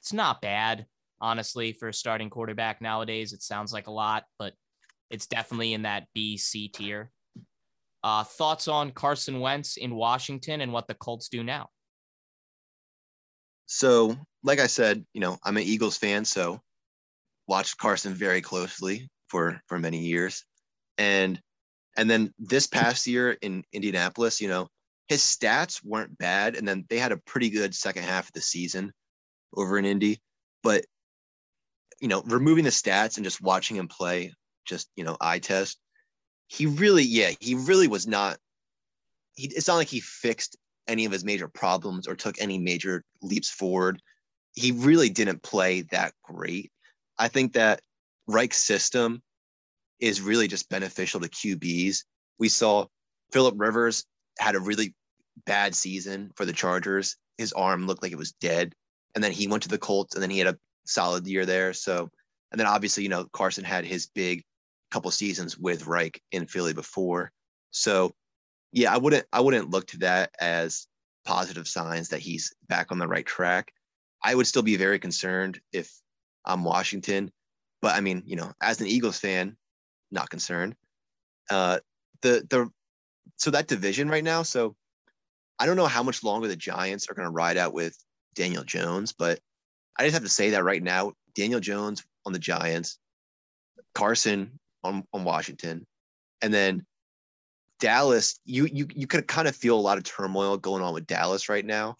[0.02, 0.86] It's not bad,
[1.22, 3.34] honestly, for a starting quarterback nowadays.
[3.34, 4.54] It sounds like a lot, but
[5.10, 7.12] it's definitely in that B, C tier.
[8.04, 11.70] Uh, thoughts on Carson Wentz in Washington and what the Colts do now?
[13.66, 16.60] So, like I said, you know, I'm an Eagles fan, so
[17.48, 20.44] watched Carson very closely for for many years,
[20.98, 21.40] and
[21.96, 24.68] and then this past year in Indianapolis, you know,
[25.08, 28.42] his stats weren't bad, and then they had a pretty good second half of the
[28.42, 28.92] season
[29.56, 30.22] over in Indy,
[30.64, 30.86] but
[32.00, 34.34] you know, removing the stats and just watching him play,
[34.66, 35.78] just you know, eye test,
[36.48, 38.38] he really, yeah, he really was not.
[39.36, 43.04] He, it's not like he fixed any of his major problems or took any major
[43.22, 44.02] leaps forward.
[44.54, 46.72] He really didn't play that great.
[47.18, 47.82] I think that
[48.28, 49.22] Reich's system
[50.00, 52.04] is really just beneficial to QBs.
[52.40, 52.88] We saw
[53.32, 54.06] Philip Rivers
[54.40, 54.96] had a really
[55.46, 57.18] bad season for the Chargers.
[57.38, 58.74] His arm looked like it was dead.
[59.16, 61.74] And then he went to the Colts and then he had a solid year there.
[61.74, 62.10] So,
[62.52, 64.44] and then obviously, you know, Carson had his big
[64.92, 67.32] couple seasons with Reich in Philly before.
[67.72, 68.14] So
[68.72, 70.88] yeah, I wouldn't I wouldn't look to that as
[71.26, 73.72] positive signs that he's back on the right track.
[74.24, 75.92] I would still be very concerned if
[76.46, 77.32] I'm Washington,
[77.82, 79.58] but I mean, you know, as an Eagles fan,
[80.14, 80.76] not concerned.
[81.50, 81.80] Uh,
[82.22, 82.70] the the
[83.36, 84.76] so that division right now, so
[85.60, 87.98] I don't know how much longer the Giants are going to ride out with
[88.36, 89.40] Daniel Jones, but
[89.98, 92.98] I just have to say that right now, Daniel Jones on the Giants,
[93.94, 95.86] Carson on, on Washington,
[96.42, 96.86] and then
[97.80, 101.06] Dallas, you you you could kind of feel a lot of turmoil going on with
[101.08, 101.96] Dallas right now.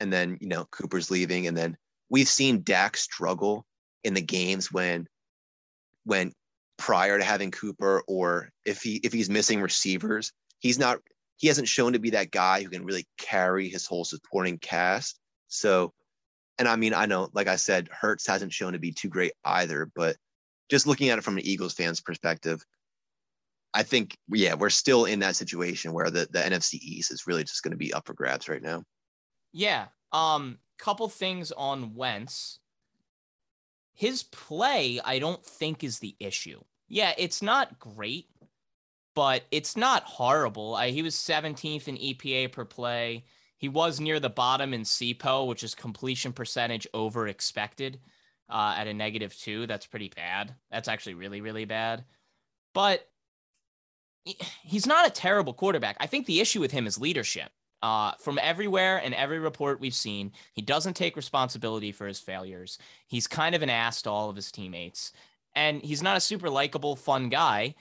[0.00, 1.46] And then, you know, Cooper's leaving.
[1.46, 1.76] And then
[2.08, 3.66] we've seen Dak struggle
[4.02, 5.06] in the games when
[6.04, 6.32] when
[6.80, 10.98] prior to having Cooper or if he if he's missing receivers, he's not
[11.36, 15.20] he hasn't shown to be that guy who can really carry his whole supporting cast.
[15.48, 15.92] So
[16.58, 19.32] and I mean, I know, like I said, Hurts hasn't shown to be too great
[19.44, 20.16] either, but
[20.70, 22.62] just looking at it from an Eagles fan's perspective,
[23.72, 27.44] I think, yeah, we're still in that situation where the, the NFC East is really
[27.44, 28.84] just going to be up for grabs right now.
[29.52, 29.86] Yeah.
[30.12, 32.58] Um, couple things on Wentz.
[33.94, 36.60] His play, I don't think is the issue.
[36.90, 38.26] Yeah, it's not great,
[39.14, 40.74] but it's not horrible.
[40.74, 43.24] I, he was 17th in EPA per play.
[43.56, 48.00] He was near the bottom in CPO, which is completion percentage over expected
[48.48, 49.68] uh, at a negative two.
[49.68, 50.54] That's pretty bad.
[50.72, 52.04] That's actually really, really bad.
[52.74, 53.06] But
[54.24, 55.96] he's not a terrible quarterback.
[56.00, 57.50] I think the issue with him is leadership.
[57.82, 62.76] Uh, from everywhere and every report we've seen, he doesn't take responsibility for his failures.
[63.06, 65.12] He's kind of an ass to all of his teammates,
[65.54, 67.74] and he's not a super likable, fun guy.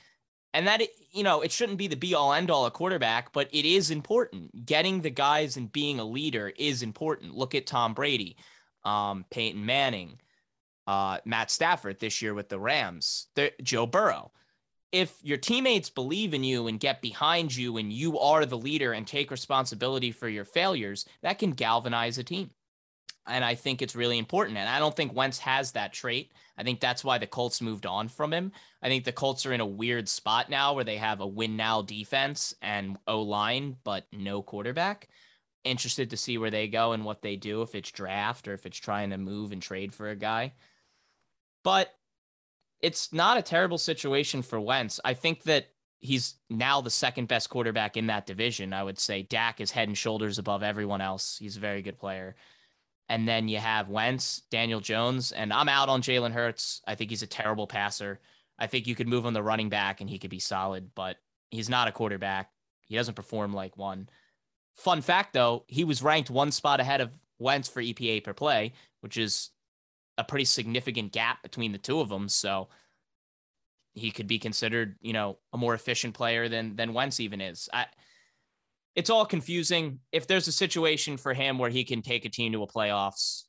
[0.53, 3.49] And that you know, it shouldn't be the be all end all a quarterback, but
[3.51, 4.65] it is important.
[4.65, 7.35] Getting the guys and being a leader is important.
[7.35, 8.37] Look at Tom Brady,
[8.83, 10.19] um, Peyton Manning,
[10.87, 14.31] uh, Matt Stafford this year with the Rams, the, Joe Burrow
[14.91, 18.93] if your teammates believe in you and get behind you and you are the leader
[18.93, 22.49] and take responsibility for your failures, that can galvanize a team.
[23.27, 24.57] And I think it's really important.
[24.57, 26.31] And I don't think Wentz has that trait.
[26.59, 28.51] I think that's why the Colts moved on from him.
[28.83, 31.55] I think the Colts are in a weird spot now where they have a win
[31.55, 35.07] now defense and O line, but no quarterback.
[35.63, 38.65] Interested to see where they go and what they do if it's draft or if
[38.65, 40.51] it's trying to move and trade for a guy.
[41.63, 41.95] But
[42.81, 44.99] it's not a terrible situation for Wentz.
[45.05, 45.67] I think that
[45.99, 48.73] he's now the second best quarterback in that division.
[48.73, 51.37] I would say Dak is head and shoulders above everyone else.
[51.39, 52.35] He's a very good player.
[53.09, 56.81] And then you have Wentz, Daniel Jones, and I'm out on Jalen Hurts.
[56.87, 58.19] I think he's a terrible passer.
[58.59, 61.17] I think you could move him the running back and he could be solid, but
[61.49, 62.51] he's not a quarterback.
[62.81, 64.09] He doesn't perform like one.
[64.75, 68.73] Fun fact though, he was ranked one spot ahead of Wentz for EPA per play,
[69.01, 69.49] which is
[70.17, 72.29] a pretty significant gap between the two of them.
[72.29, 72.69] So
[73.93, 77.69] he could be considered, you know, a more efficient player than than Wentz even is.
[77.73, 77.85] I,
[78.99, 79.99] it's all confusing.
[80.11, 83.43] If there's a situation for him where he can take a team to a playoffs,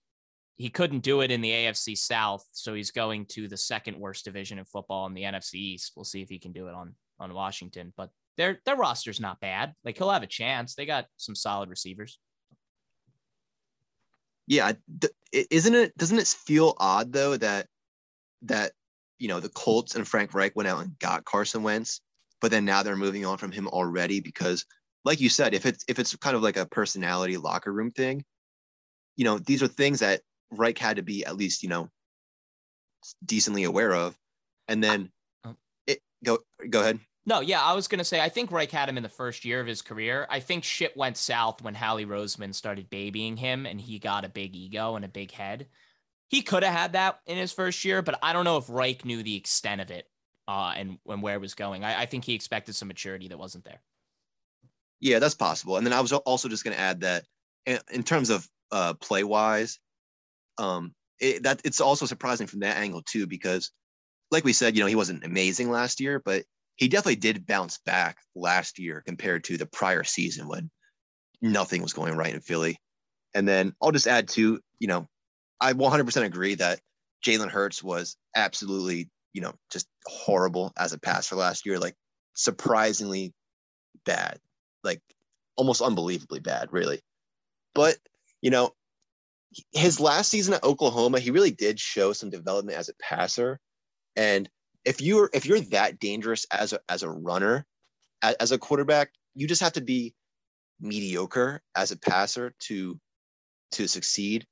[0.57, 4.25] he couldn't do it in the AFC South, so he's going to the second worst
[4.25, 5.93] division in football in the NFC East.
[5.97, 9.41] We'll see if he can do it on on Washington, but their their roster's not
[9.41, 9.75] bad.
[9.85, 10.75] Like he'll have a chance.
[10.75, 12.19] They got some solid receivers
[14.47, 14.73] yeah
[15.33, 17.67] isn't it doesn't it feel odd though that
[18.43, 18.73] that
[19.21, 22.01] you know, the Colts and Frank Reich went out and got Carson Wentz,
[22.41, 24.65] but then now they're moving on from him already because,
[25.05, 28.25] like you said, if it's if it's kind of like a personality locker room thing,
[29.17, 31.91] you know, these are things that Reich had to be at least, you know,
[33.25, 34.17] decently aware of.
[34.69, 35.11] And then
[35.45, 35.57] Oh.
[35.87, 36.39] it go
[36.69, 37.01] go ahead.
[37.27, 39.61] No, yeah, I was gonna say I think Reich had him in the first year
[39.61, 40.27] of his career.
[40.31, 44.29] I think shit went south when Howie Roseman started babying him, and he got a
[44.29, 45.69] big ego and a big head.
[46.29, 49.05] He could have had that in his first year, but I don't know if Reich
[49.05, 50.09] knew the extent of it
[50.49, 51.85] uh, and and where it was going.
[51.85, 53.81] I, I think he expected some maturity that wasn't there.
[55.01, 55.77] Yeah, that's possible.
[55.77, 57.25] And then I was also just going to add that
[57.67, 59.79] in, terms of uh, play wise,
[60.59, 63.71] um, it, that it's also surprising from that angle too, because
[64.31, 66.45] like we said, you know, he wasn't amazing last year, but
[66.77, 70.71] he definitely did bounce back last year compared to the prior season when
[71.43, 72.79] nothing was going right in Philly.
[73.35, 75.07] And then I'll just add to, you know,
[75.61, 76.81] I 100% agree that
[77.25, 81.95] Jalen Hurts was absolutely, you know, just horrible as a passer last year, like
[82.35, 83.35] surprisingly
[84.07, 84.39] bad,
[84.83, 85.01] like
[85.57, 87.01] almost unbelievably bad, really.
[87.75, 87.97] But,
[88.41, 88.73] you know,
[89.73, 93.59] his last season at Oklahoma, he really did show some development as a passer.
[94.17, 94.49] And
[94.85, 97.67] if you're if you're that dangerous as a as a runner,
[98.23, 100.15] as, as a quarterback, you just have to be
[100.81, 102.99] mediocre as a passer to
[103.73, 104.47] to succeed.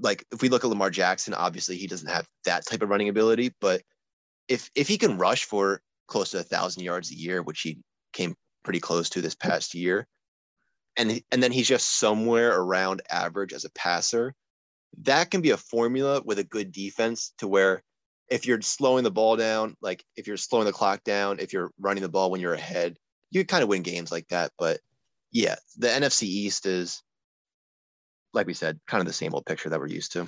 [0.00, 3.08] Like if we look at Lamar Jackson, obviously he doesn't have that type of running
[3.08, 3.82] ability, but
[4.46, 7.78] if if he can rush for close to a thousand yards a year, which he
[8.12, 8.34] came
[8.68, 10.06] pretty close to this past year,
[10.98, 14.34] and and then he's just somewhere around average as a passer,
[15.04, 17.82] that can be a formula with a good defense to where
[18.28, 21.70] if you're slowing the ball down, like if you're slowing the clock down, if you're
[21.80, 22.98] running the ball when you're ahead,
[23.30, 24.52] you kind of win games like that.
[24.58, 24.80] But
[25.32, 27.02] yeah, the NFC East is,
[28.34, 30.26] like we said, kind of the same old picture that we're used to.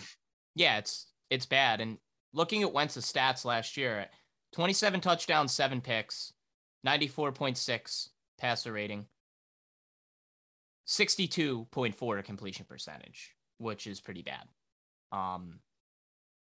[0.55, 1.83] Yeah, it's it's bad.
[1.83, 1.99] And
[2.33, 4.07] looking at Wentz's stats last year,
[4.55, 6.33] 27 touchdowns, seven picks,
[6.87, 8.09] 94.6
[8.41, 9.07] passer rating,
[10.89, 14.47] 62.4 completion percentage, which is pretty bad.
[15.13, 15.61] Um,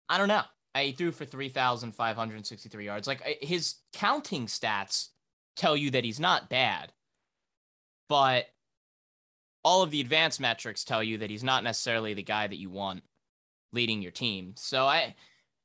[0.07, 0.43] I don't know.
[0.75, 3.07] I threw for 3,563 yards.
[3.07, 5.09] Like his counting stats
[5.55, 6.93] tell you that he's not bad,
[8.07, 8.45] but
[9.63, 12.69] all of the advanced metrics tell you that he's not necessarily the guy that you
[12.69, 13.03] want
[13.73, 14.53] leading your team.
[14.55, 15.15] So I,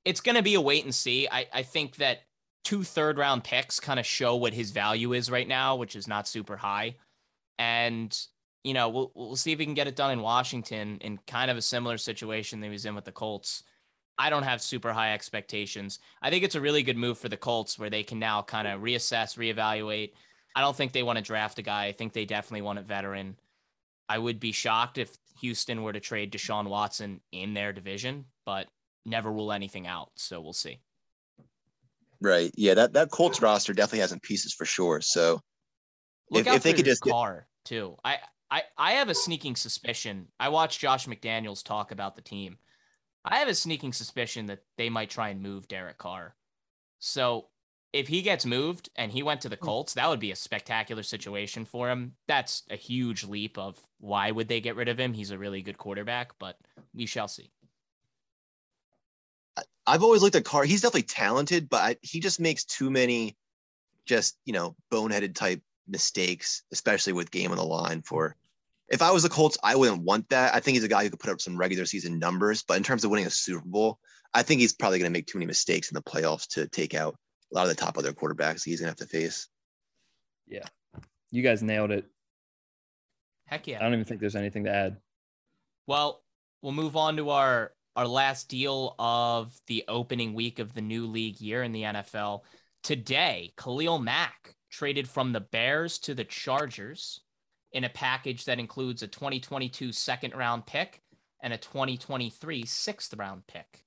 [0.05, 1.29] it's going to be a wait and see.
[1.31, 2.22] I, I think that
[2.65, 6.09] two third round picks kind of show what his value is right now, which is
[6.09, 6.97] not super high.
[7.59, 8.19] And,
[8.65, 11.51] you know, we'll, we'll see if he can get it done in Washington in kind
[11.51, 13.62] of a similar situation that he was in with the Colts.
[14.19, 15.99] I don't have super high expectations.
[16.23, 18.67] I think it's a really good move for the Colts where they can now kind
[18.67, 20.12] of reassess, reevaluate.
[20.57, 21.87] I don't think they want to draft a guy.
[21.87, 23.37] I think they definitely want a veteran.
[24.09, 28.69] I would be shocked if Houston were to trade Deshaun Watson in their division, but
[29.05, 30.11] never rule anything out.
[30.15, 30.79] So we'll see.
[32.21, 32.51] Right.
[32.57, 32.75] Yeah.
[32.75, 35.01] That that Colts roster definitely has some pieces for sure.
[35.01, 35.41] So
[36.31, 37.97] Look If- out if they could just get- car too.
[38.05, 38.19] I,
[38.51, 40.29] I I have a sneaking suspicion.
[40.39, 42.59] I watched Josh McDaniels talk about the team.
[43.25, 46.35] I have a sneaking suspicion that they might try and move Derek Carr.
[46.99, 47.49] So
[47.93, 49.65] if he gets moved and he went to the hmm.
[49.65, 52.17] Colts, that would be a spectacular situation for him.
[52.27, 55.15] That's a huge leap of why would they get rid of him?
[55.15, 56.59] He's a really good quarterback, but
[56.93, 57.53] we shall see.
[59.87, 60.64] I've always looked at Carr.
[60.64, 63.37] He's definitely talented, but I, he just makes too many,
[64.07, 68.03] just you know, boneheaded type mistakes, especially with game on the line.
[68.03, 68.37] For
[68.89, 70.55] if I was the Colts, I wouldn't want that.
[70.55, 72.82] I think he's a guy who could put up some regular season numbers, but in
[72.82, 73.99] terms of winning a Super Bowl,
[74.32, 76.95] I think he's probably going to make too many mistakes in the playoffs to take
[76.95, 77.16] out
[77.53, 79.49] a lot of the top other quarterbacks he's going to have to face.
[80.47, 80.66] Yeah,
[81.30, 82.07] you guys nailed it.
[83.47, 83.78] Heck yeah.
[83.78, 84.97] I don't even think there's anything to add.
[85.87, 86.22] Well,
[86.62, 91.07] we'll move on to our our last deal of the opening week of the new
[91.07, 92.41] league year in the NFL.
[92.83, 97.21] Today, Khalil Mack traded from the Bears to the Chargers
[97.73, 101.01] in a package that includes a 2022 second round pick
[101.43, 103.85] and a 2023 sixth round pick.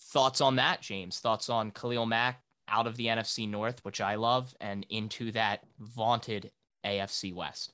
[0.00, 1.18] Thoughts on that, James?
[1.18, 5.60] Thoughts on Khalil Mack out of the NFC North, which I love, and into that
[5.78, 6.50] vaunted
[6.84, 7.72] AFC West?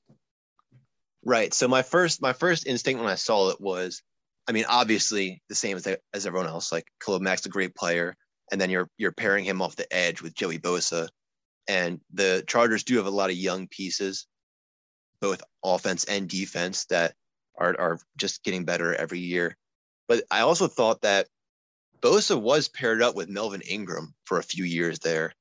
[1.24, 1.52] Right.
[1.52, 4.02] So my first my first instinct when I saw it was,
[4.48, 6.72] I mean, obviously the same as as everyone else.
[6.72, 8.16] Like Khalil Mack's a great player,
[8.50, 11.08] and then you're you're pairing him off the edge with Joey Bosa,
[11.68, 14.26] and the Chargers do have a lot of young pieces,
[15.20, 17.14] both offense and defense that
[17.58, 19.54] are are just getting better every year.
[20.08, 21.28] But I also thought that
[22.00, 25.34] Bosa was paired up with Melvin Ingram for a few years there,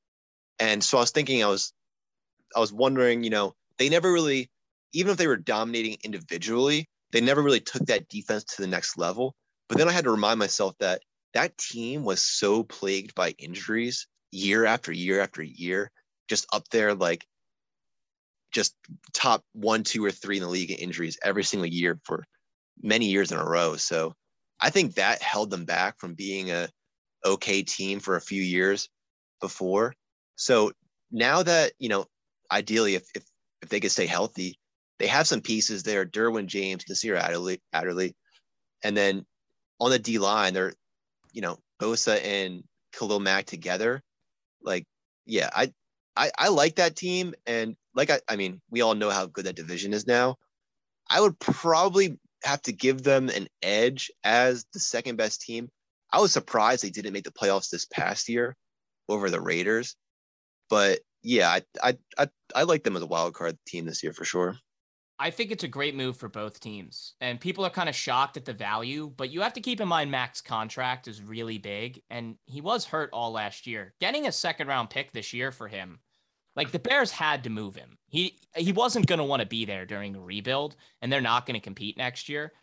[0.60, 1.72] and so I was thinking, I was
[2.53, 4.49] I was wondering, you know, they never really
[4.93, 8.97] even if they were dominating individually, they never really took that defense to the next
[8.97, 9.36] level.
[9.70, 11.01] But then I had to remind myself that
[11.34, 15.91] that team was so plagued by injuries year after year after year,
[16.28, 17.26] just up there like
[18.51, 18.76] just
[19.14, 22.26] top one, two, or three in the league in injuries every single year for
[22.82, 23.76] many years in a row.
[23.76, 24.14] So
[24.60, 26.70] I think that held them back from being a
[27.26, 28.89] okay team for a few years
[29.41, 29.93] before.
[30.36, 30.72] So
[31.12, 32.05] now that, you know,
[32.51, 33.24] ideally if if,
[33.62, 34.60] if they could stay healthy,
[35.00, 38.16] they have some pieces there, Derwin James, Nasir Adderley, Adderley.
[38.84, 39.26] And then
[39.80, 40.74] on the D line, they're,
[41.34, 44.02] you know, Bosa and Khalil Mack together.
[44.62, 44.86] Like,
[45.26, 45.72] yeah, I
[46.16, 47.36] I, I like that team.
[47.45, 50.38] And like I, I mean, we all know how good that division is now.
[51.10, 55.70] I would probably have to give them an edge as the second best team.
[56.12, 58.56] I was surprised they didn't make the playoffs this past year
[59.08, 59.95] over the Raiders.
[60.70, 64.14] But yeah, I I I, I like them as a wild card team this year
[64.14, 64.58] for sure.
[65.20, 67.13] I think it's a great move for both teams.
[67.22, 69.88] And people are kind of shocked at the value, but you have to keep in
[69.88, 73.93] mind Mack's contract is really big and he was hurt all last year.
[73.99, 75.99] Getting a second round pick this year for him,
[76.55, 77.97] like the Bears had to move him.
[78.07, 81.45] He he wasn't going to want to be there during a rebuild and they're not
[81.45, 82.53] going to compete next year.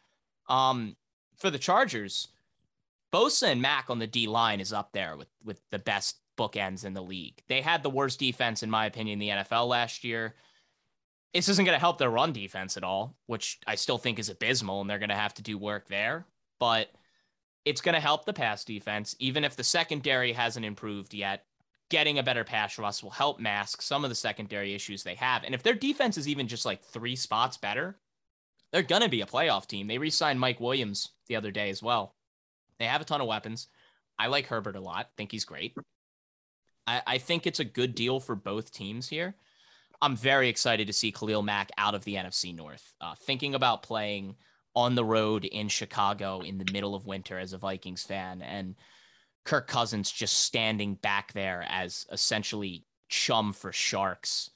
[0.49, 0.97] Um
[1.37, 2.29] for the Chargers,
[3.13, 6.85] Bosa and Mack on the D line is up there with with the best bookends
[6.85, 7.43] in the league.
[7.49, 10.37] They had the worst defense in my opinion in the NFL last year
[11.35, 14.29] this isn't going to help their run defense at all, which I still think is
[14.29, 16.27] abysmal, and they're going to have to do work there.
[16.61, 16.91] But
[17.65, 21.45] it's going to help the pass defense, even if the secondary hasn't improved yet.
[21.91, 25.45] Getting a better pass rush will help mask some of the secondary issues they have.
[25.45, 27.99] And if their defense is even just like three spots better,
[28.73, 29.87] they're going to be a playoff team.
[29.87, 32.15] They re signed Mike Williams the other day as well.
[32.79, 33.69] They have a ton of weapons.
[34.19, 35.77] I like Herbert a lot, think he's great.
[36.87, 39.37] I, I think it's a good deal for both teams here.
[40.01, 42.95] I'm very excited to see Khalil Mack out of the NFC North.
[43.01, 44.37] Uh, thinking about playing
[44.75, 48.75] on the road in Chicago in the middle of winter as a Vikings fan, and
[49.45, 54.51] Kirk Cousins just standing back there as essentially chum for sharks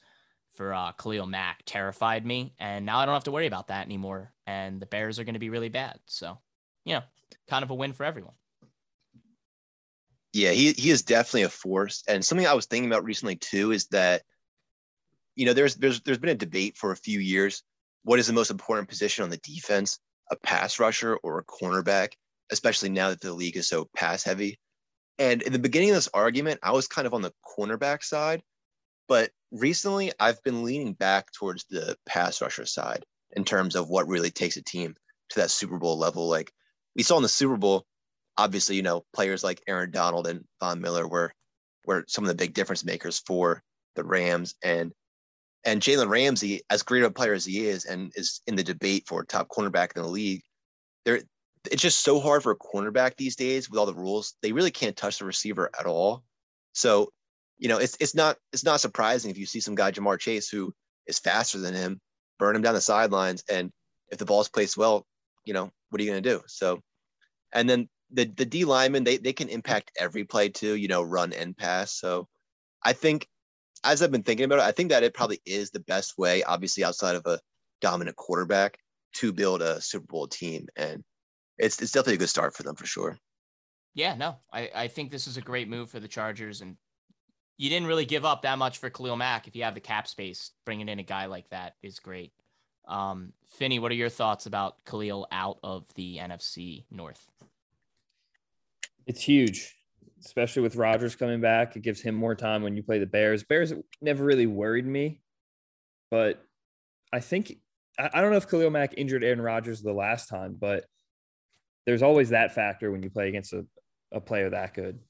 [0.55, 2.55] for uh, Khalil Mack terrified me.
[2.59, 4.33] And now I don't have to worry about that anymore.
[4.47, 6.01] And the Bears are going to be really bad.
[6.07, 6.39] So,
[6.85, 7.03] you know,
[7.49, 8.35] kind of a win for everyone.
[10.33, 12.03] Yeah, he, he is definitely a force.
[12.09, 14.23] And something I was thinking about recently too is that–
[15.39, 17.63] you know, there's there's there's been a debate for a few years.
[18.03, 20.01] What is the most important position on the defense,
[20.33, 22.09] a pass rusher or a cornerback,
[22.51, 24.59] especially now that the league is so pass heavy?
[25.17, 28.43] And in the beginning of this argument, I was kind of on the cornerback side,
[29.07, 34.09] but recently I've been leaning back towards the pass rusher side in terms of what
[34.09, 34.97] really takes a team
[35.31, 36.29] to that Super Bowl level.
[36.29, 36.53] Like
[36.97, 37.87] we saw in the Super Bowl,
[38.37, 41.33] obviously, you know, players like Aaron Donald and Von Miller were
[41.87, 43.63] were some of the big difference makers for
[43.95, 44.57] the Rams.
[44.65, 44.93] And
[45.65, 48.65] and Jalen Ramsey, as great of a player as he is, and is in the
[48.65, 50.43] debate for top cornerback in the league,
[51.05, 51.21] there
[51.71, 54.35] it's just so hard for a cornerback these days with all the rules.
[54.43, 56.25] They really can't touch the receiver at all.
[56.73, 57.13] So,
[57.59, 60.49] you know, it's it's not it's not surprising if you see some guy Ja'Marr Chase
[60.49, 60.73] who
[61.07, 62.01] is faster than him,
[62.39, 63.71] burn him down the sidelines, and
[64.11, 65.07] if the ball's placed well,
[65.45, 66.43] you know, what are you going to do?
[66.47, 66.81] So,
[67.53, 70.77] and then the the D linemen they they can impact every play too.
[70.77, 71.93] You know, run and pass.
[71.93, 72.29] So,
[72.85, 73.27] I think
[73.85, 76.43] as I've been thinking about it, I think that it probably is the best way,
[76.43, 77.41] obviously outside of a
[77.81, 78.79] dominant quarterback,
[79.15, 80.67] to build a Super Bowl team.
[80.77, 81.05] And
[81.59, 83.19] it's it's definitely a good start for them for sure.
[83.95, 86.61] Yeah, no, I, I think this is a great move for the Chargers.
[86.61, 86.77] And
[87.57, 89.49] you didn't really give up that much for Khalil Mack.
[89.49, 92.33] If you have the cap space, bringing in a guy like that is great.
[92.87, 97.31] Um, Finney, what are your thoughts about Khalil out of the NFC North?
[99.07, 99.78] It's huge
[100.25, 101.77] especially with Rodgers coming back.
[101.77, 103.45] It gives him more time when you play the Bears.
[103.45, 105.21] Bears never really worried me,
[106.11, 106.43] but
[107.13, 107.59] I think
[107.99, 110.85] I don't know if Khalil Mack injured Aaron Rodgers the last time, but
[111.85, 113.67] there's always that factor when you play against a,
[114.13, 115.01] a player that good.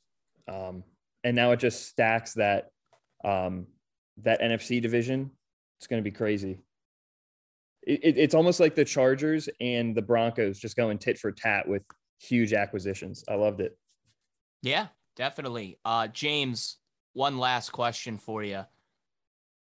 [0.51, 0.85] Um,
[1.23, 2.71] and now it just stacks that
[3.25, 3.67] um,
[4.23, 5.33] that NFC division.
[5.79, 6.61] It's going to be crazy.
[7.83, 11.69] It, it, it's almost like the Chargers and the Broncos just going tit for tat
[11.69, 11.85] with
[12.21, 13.25] huge acquisitions.
[13.29, 13.77] I loved it.
[14.63, 14.87] Yeah,
[15.19, 15.79] Definitely.
[15.85, 16.77] Uh, James,
[17.13, 18.65] one last question for you.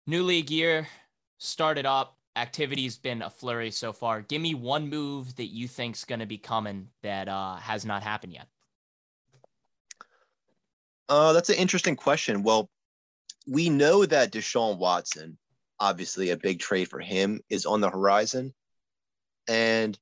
[0.06, 0.88] New league year
[1.40, 2.16] started up.
[2.36, 4.22] Activity's been a flurry so far.
[4.22, 8.04] Give me one move that you think's going to be coming that uh, has not
[8.04, 8.48] happened yet.
[11.10, 12.44] Uh, that's an interesting question.
[12.44, 12.70] Well,
[13.48, 15.40] we know that Deshaun Watson,
[15.80, 18.54] obviously a big trade for him, is on the horizon.
[19.48, 19.98] And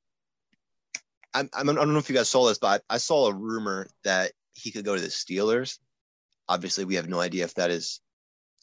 [1.34, 3.88] I'm, I'm, I don't know if you guys saw this, but I saw a rumor
[4.04, 5.80] that he could go to the Steelers.
[6.48, 8.02] Obviously, we have no idea if that is.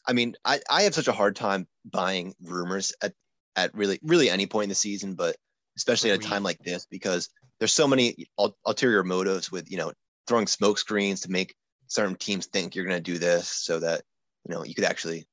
[0.05, 3.13] I mean, I, I have such a hard time buying rumors at,
[3.55, 5.35] at really really any point in the season, but
[5.77, 7.29] especially at a time like this because
[7.59, 8.27] there's so many
[8.65, 9.91] ulterior motives with you know
[10.27, 11.55] throwing smoke screens to make
[11.87, 14.01] certain teams think you're going to do this so that
[14.47, 15.27] you know you could actually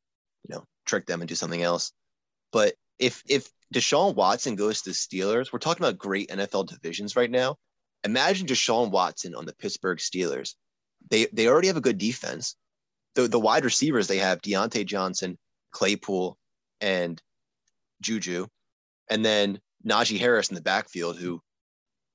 [0.48, 1.92] you know trick them and do something else.
[2.52, 7.16] But if if Deshaun Watson goes to the Steelers, we're talking about great NFL divisions
[7.16, 7.56] right now.
[8.04, 10.54] Imagine Deshaun Watson on the Pittsburgh Steelers.
[11.10, 12.56] They they already have a good defense.
[13.14, 15.38] The the wide receivers they have Diontae Johnson,
[15.72, 16.38] Claypool,
[16.80, 17.20] and
[18.00, 18.46] Juju,
[19.08, 21.40] and then Najee Harris in the backfield, who,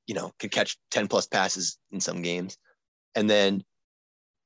[0.08, 2.58] you know, could catch 10 plus passes in some games.
[3.16, 3.64] And then,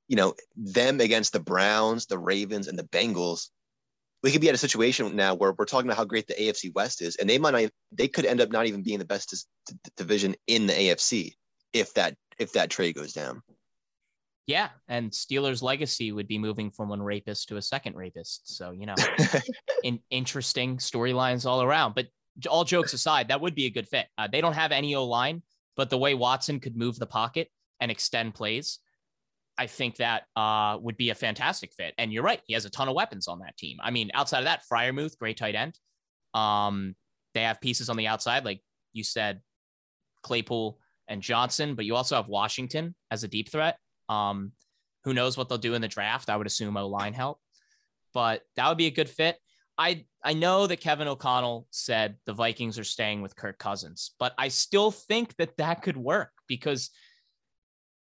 [0.08, 3.50] you know, them against the Browns, the Ravens, and the Bengals.
[4.24, 6.74] We could be at a situation now where we're talking about how great the AFC
[6.74, 9.48] West is, and they might not, they could end up not even being the best
[9.98, 11.34] division in the AFC
[11.74, 13.42] if that if that trade goes down.
[14.46, 18.56] Yeah, and Steelers' legacy would be moving from one rapist to a second rapist.
[18.56, 18.96] So you know,
[19.84, 21.96] in, interesting storylines all around.
[21.96, 22.08] But
[22.50, 24.08] all jokes aside, that would be a good fit.
[24.18, 25.44] Uh, they don't have any O line,
[25.76, 27.50] but the way Watson could move the pocket
[27.80, 28.80] and extend plays,
[29.58, 31.94] I think that uh, would be a fantastic fit.
[31.98, 33.78] And you're right, he has a ton of weapons on that team.
[33.82, 35.78] I mean, outside of that, Freiermuth, great tight end.
[36.34, 36.96] Um,
[37.34, 38.62] they have pieces on the outside, like
[38.94, 39.42] you said,
[40.24, 43.78] Claypool and Johnson, but you also have Washington as a deep threat.
[44.10, 44.54] Um,
[45.04, 46.30] who knows what they'll do in the draft?
[46.30, 47.40] I would assume O line help,
[48.14, 49.38] but that would be a good fit.
[49.78, 54.34] I I know that Kevin O'Connell said the Vikings are staying with Kirk Cousins, but
[54.38, 56.92] I still think that that could work because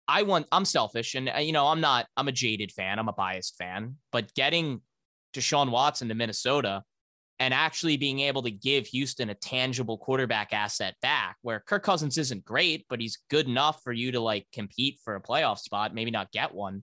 [0.06, 3.08] I want I'm selfish and uh, you know I'm not I'm a jaded fan I'm
[3.08, 4.80] a biased fan but getting
[5.34, 6.82] Deshaun Watson to Minnesota
[7.40, 12.18] and actually being able to give Houston a tangible quarterback asset back where Kirk Cousins
[12.18, 15.94] isn't great but he's good enough for you to like compete for a playoff spot
[15.94, 16.82] maybe not get one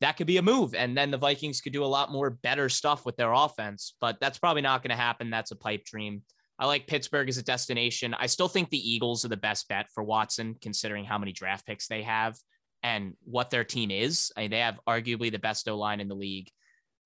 [0.00, 0.74] that could be a move.
[0.74, 4.18] And then the Vikings could do a lot more better stuff with their offense, but
[4.20, 5.30] that's probably not going to happen.
[5.30, 6.22] That's a pipe dream.
[6.60, 8.12] I like Pittsburgh as a destination.
[8.12, 11.66] I still think the Eagles are the best bet for Watson, considering how many draft
[11.66, 12.36] picks they have
[12.82, 14.30] and what their team is.
[14.36, 16.50] I mean, they have arguably the best O line in the league.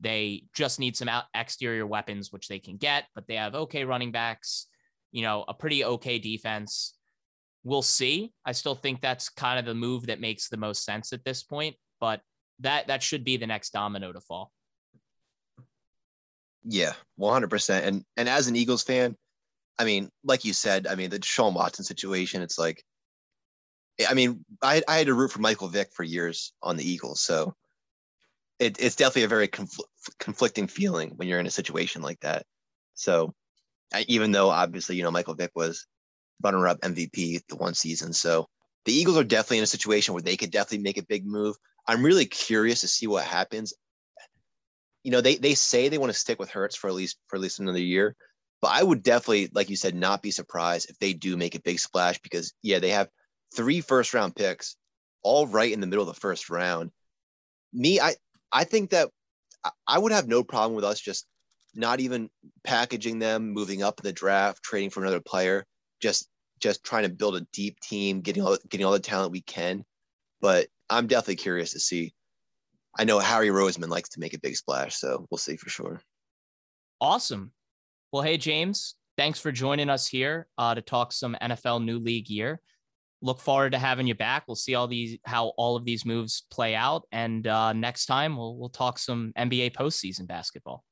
[0.00, 3.84] They just need some out exterior weapons, which they can get, but they have okay
[3.84, 4.66] running backs,
[5.12, 6.96] you know, a pretty okay defense.
[7.62, 8.32] We'll see.
[8.44, 11.44] I still think that's kind of the move that makes the most sense at this
[11.44, 12.20] point, but
[12.58, 14.50] that that should be the next domino to fall.
[16.64, 17.86] Yeah, one hundred percent.
[17.86, 19.16] And and as an Eagles fan,
[19.78, 22.42] I mean, like you said, I mean Deshaun Watson situation.
[22.42, 22.84] It's like,
[24.08, 27.20] I mean, I I had to root for Michael Vick for years on the Eagles,
[27.20, 27.54] so
[28.58, 29.84] it, it's definitely a very confl-
[30.18, 32.44] conflicting feeling when you're in a situation like that.
[32.94, 33.34] So,
[33.92, 35.86] I, even though obviously you know Michael Vick was
[36.42, 38.46] runner-up MVP the one season, so
[38.84, 41.56] the Eagles are definitely in a situation where they could definitely make a big move.
[41.86, 43.74] I'm really curious to see what happens.
[45.02, 47.36] You know, they they say they want to stick with Hurts for at least for
[47.36, 48.16] at least another year,
[48.64, 51.60] but I would definitely, like you said, not be surprised if they do make a
[51.60, 53.10] big splash because yeah, they have
[53.54, 54.76] three first round picks,
[55.22, 56.90] all right in the middle of the first round.
[57.74, 58.14] Me, I
[58.50, 59.10] I think that
[59.86, 61.26] I would have no problem with us just
[61.74, 62.30] not even
[62.62, 65.66] packaging them, moving up in the draft, trading for another player,
[66.00, 66.26] just
[66.58, 69.84] just trying to build a deep team, getting all getting all the talent we can.
[70.40, 72.14] But I'm definitely curious to see.
[72.98, 76.00] I know Howie Roseman likes to make a big splash, so we'll see for sure.
[76.98, 77.52] Awesome.
[78.14, 82.30] Well, hey James, thanks for joining us here uh, to talk some NFL new league
[82.30, 82.60] year.
[83.20, 84.44] Look forward to having you back.
[84.46, 88.36] We'll see all these how all of these moves play out, and uh, next time
[88.36, 90.84] we'll we'll talk some NBA postseason basketball.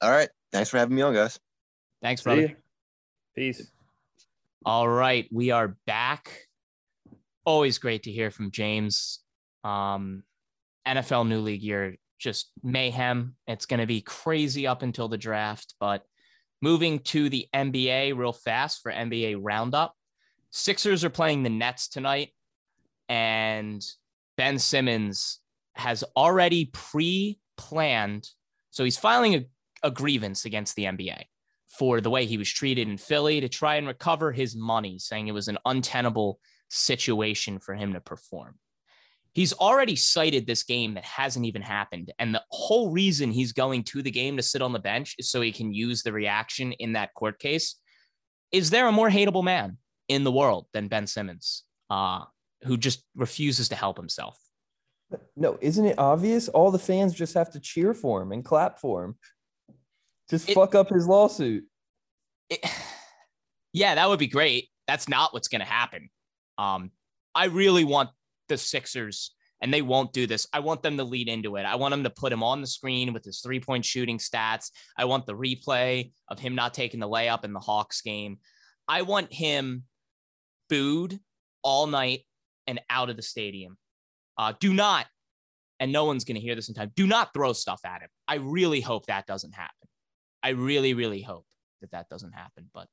[0.00, 0.30] All right.
[0.52, 1.38] Thanks for having me on, guys.
[2.00, 2.56] Thanks, brother.
[3.36, 3.70] Peace.
[4.64, 6.30] All right, we are back
[7.44, 9.20] always great to hear from James.
[9.64, 10.22] Um,
[10.88, 13.34] NFL New League year, just mayhem.
[13.48, 15.74] It's going to be crazy up until the draft.
[15.80, 16.04] But
[16.62, 19.94] moving to the NBA real fast for NBA Roundup,
[20.50, 22.30] Sixers are playing the Nets tonight,
[23.08, 23.84] and
[24.36, 25.38] Ben Simmons
[25.74, 28.28] has already pre planned.
[28.70, 29.44] So he's filing a,
[29.82, 31.24] a grievance against the NBA
[31.78, 35.28] for the way he was treated in Philly to try and recover his money, saying
[35.28, 38.56] it was an untenable situation for him to perform.
[39.32, 42.12] He's already cited this game that hasn't even happened.
[42.18, 45.30] And the whole reason he's going to the game to sit on the bench is
[45.30, 47.76] so he can use the reaction in that court case.
[48.50, 49.78] Is there a more hateable man
[50.08, 52.24] in the world than Ben Simmons, uh,
[52.64, 54.36] who just refuses to help himself?
[55.36, 56.48] No, isn't it obvious?
[56.48, 59.14] All the fans just have to cheer for him and clap for him.
[60.28, 61.64] Just it, fuck up his lawsuit.
[62.48, 62.60] It,
[63.72, 64.68] yeah, that would be great.
[64.86, 66.10] That's not what's going to happen.
[66.58, 66.90] Um,
[67.34, 68.10] I really want
[68.50, 70.46] the Sixers, and they won't do this.
[70.52, 71.64] I want them to lead into it.
[71.64, 74.70] I want them to put him on the screen with his three point shooting stats.
[74.96, 78.38] I want the replay of him not taking the layup in the Hawks game.
[78.86, 79.84] I want him
[80.68, 81.18] booed
[81.62, 82.20] all night
[82.66, 83.76] and out of the stadium.
[84.38, 85.06] Uh, do not,
[85.78, 88.08] and no one's going to hear this in time, do not throw stuff at him.
[88.26, 89.88] I really hope that doesn't happen.
[90.42, 91.44] I really, really hope
[91.82, 92.70] that that doesn't happen.
[92.72, 92.86] But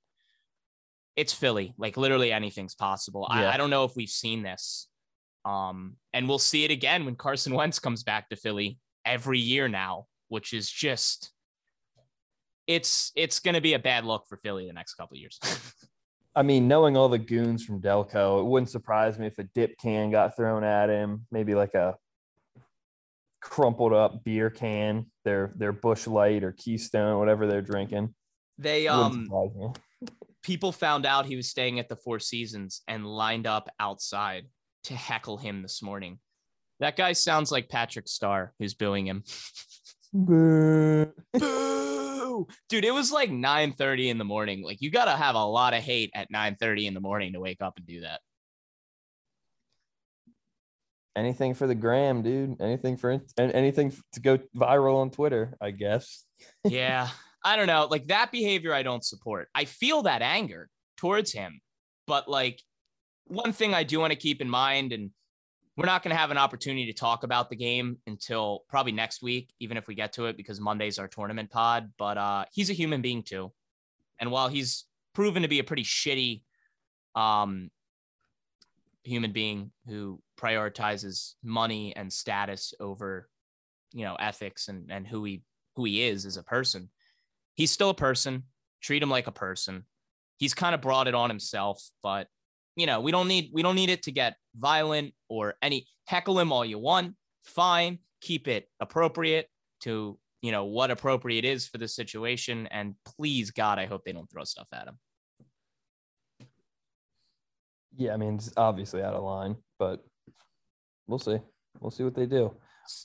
[1.15, 1.73] it's Philly.
[1.77, 3.27] Like literally anything's possible.
[3.29, 3.49] Yeah.
[3.49, 4.87] I, I don't know if we've seen this.
[5.47, 9.69] Um, and we'll see it again when Carson Wentz comes back to Philly every year
[9.69, 11.31] now, which is just
[12.67, 15.39] it's it's gonna be a bad look for Philly the next couple of years.
[16.35, 19.77] I mean, knowing all the goons from Delco, it wouldn't surprise me if a dip
[19.79, 21.95] can got thrown at him, maybe like a
[23.41, 28.13] crumpled up beer can, their their Busch Light or keystone, whatever they're drinking.
[28.57, 29.29] they um
[30.43, 34.45] people found out he was staying at the Four Seasons and lined up outside
[34.87, 36.19] to heckle him this morning.
[36.79, 39.23] That guy sounds like Patrick Star, who's booing him.
[40.13, 41.13] Boo!
[42.69, 44.63] Dude, it was like 9:30 in the morning.
[44.63, 47.61] Like you gotta have a lot of hate at 9:30 in the morning to wake
[47.61, 48.21] up and do that.
[51.15, 52.61] Anything for the gram, dude.
[52.61, 56.23] Anything for and anything to go viral on Twitter, I guess.
[56.63, 57.09] yeah,
[57.43, 57.87] I don't know.
[57.89, 59.49] Like that behavior, I don't support.
[59.53, 61.59] I feel that anger towards him,
[62.05, 62.61] but like
[63.27, 65.11] one thing I do want to keep in mind, and
[65.75, 69.21] we're not going to have an opportunity to talk about the game until probably next
[69.21, 71.91] week, even if we get to it, because Monday's our tournament pod.
[71.97, 73.51] But uh, he's a human being too,
[74.19, 76.41] and while he's proven to be a pretty shitty
[77.15, 77.69] um,
[79.03, 83.29] human being who prioritizes money and status over,
[83.93, 85.43] you know, ethics and and who he
[85.75, 86.89] who he is as a person,
[87.55, 88.43] he's still a person.
[88.81, 89.85] Treat him like a person.
[90.37, 92.27] He's kind of brought it on himself, but
[92.77, 96.39] you know, we don't need we don't need it to get violent or any heckle
[96.39, 97.15] him all you want.
[97.43, 99.49] Fine, keep it appropriate
[99.81, 102.67] to you know what appropriate is for the situation.
[102.67, 104.97] And please, God, I hope they don't throw stuff at him.
[107.95, 110.05] Yeah, I mean, it's obviously out of line, but
[111.07, 111.39] we'll see.
[111.79, 112.55] We'll see what they do.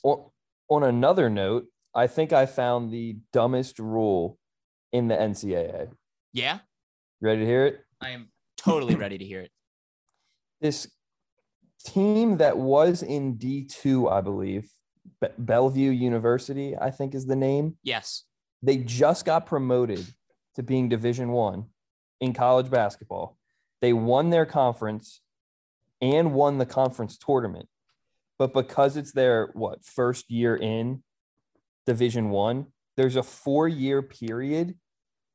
[0.03, 0.29] On,
[0.69, 1.65] on another note,
[1.95, 4.37] I think I found the dumbest rule
[4.91, 5.89] in the NCAA.
[6.31, 6.59] Yeah,
[7.23, 7.79] Ready to hear it?
[8.01, 9.51] I am totally ready to hear it.
[10.63, 10.87] This
[11.85, 14.69] team that was in D2, I believe,
[15.19, 17.77] Be- Bellevue University, I think is the name.
[17.83, 18.23] Yes.
[18.61, 20.05] They just got promoted
[20.55, 21.65] to being Division One
[22.21, 23.37] in college basketball.
[23.81, 25.19] They won their conference
[25.99, 27.67] and won the conference tournament.
[28.39, 31.03] But because it's their what first year in
[31.85, 34.75] Division One, there's a four-year period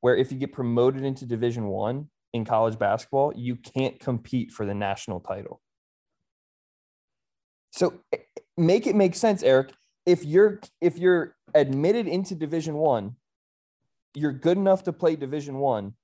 [0.00, 4.66] where if you get promoted into Division One in college basketball, you can't compete for
[4.66, 5.60] the national title.
[7.70, 8.18] So eh,
[8.56, 9.72] make it make sense, Eric.
[10.06, 13.16] If you're if you're admitted into Division One,
[14.14, 15.94] you're good enough to play Division One.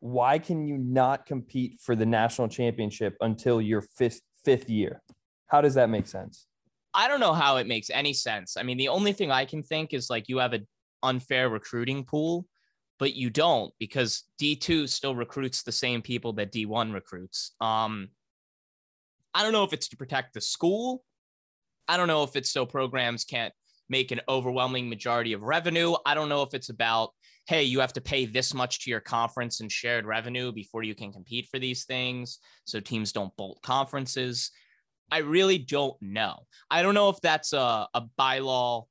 [0.00, 5.02] Why can you not compete for the national championship until your fifth fifth year?
[5.46, 6.46] How does that make sense?
[6.92, 8.56] I don't know how it makes any sense.
[8.56, 10.66] I mean, the only thing I can think is like you have an
[11.02, 12.46] unfair recruiting pool,
[12.98, 17.52] but you don't because D2 still recruits the same people that D1 recruits.
[17.60, 18.08] Um,
[19.34, 21.04] I don't know if it's to protect the school.
[21.88, 23.52] I don't know if it's so programs can't
[23.88, 25.94] make an overwhelming majority of revenue.
[26.06, 27.10] I don't know if it's about,
[27.46, 30.94] hey, you have to pay this much to your conference and shared revenue before you
[30.94, 32.38] can compete for these things.
[32.64, 34.50] So teams don't bolt conferences.
[35.10, 36.46] I really don't know.
[36.70, 38.84] I don't know if that's a, a bylaw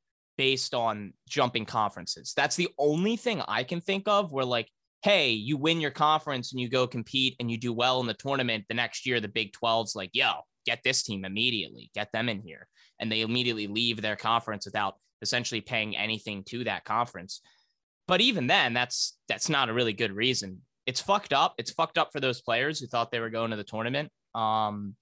[0.44, 2.34] based on jumping conferences.
[2.36, 4.68] That's the only thing I can think of where, like,
[5.02, 8.14] hey, you win your conference and you go compete and you do well in the
[8.14, 8.66] tournament.
[8.68, 10.32] The next year, the Big 12's like, yo,
[10.66, 12.68] get this team immediately, get them in here.
[13.00, 17.40] And they immediately leave their conference without essentially paying anything to that conference.
[18.06, 20.60] But even then, that's that's not a really good reason.
[20.86, 21.54] It's fucked up.
[21.58, 24.12] It's fucked up for those players who thought they were going to the tournament.
[24.36, 24.96] Um,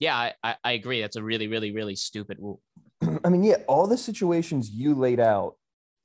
[0.00, 1.02] yeah, I- I, agree.
[1.02, 2.38] That's a really, really, really stupid.
[3.24, 5.54] I mean, yeah, all the situations you laid out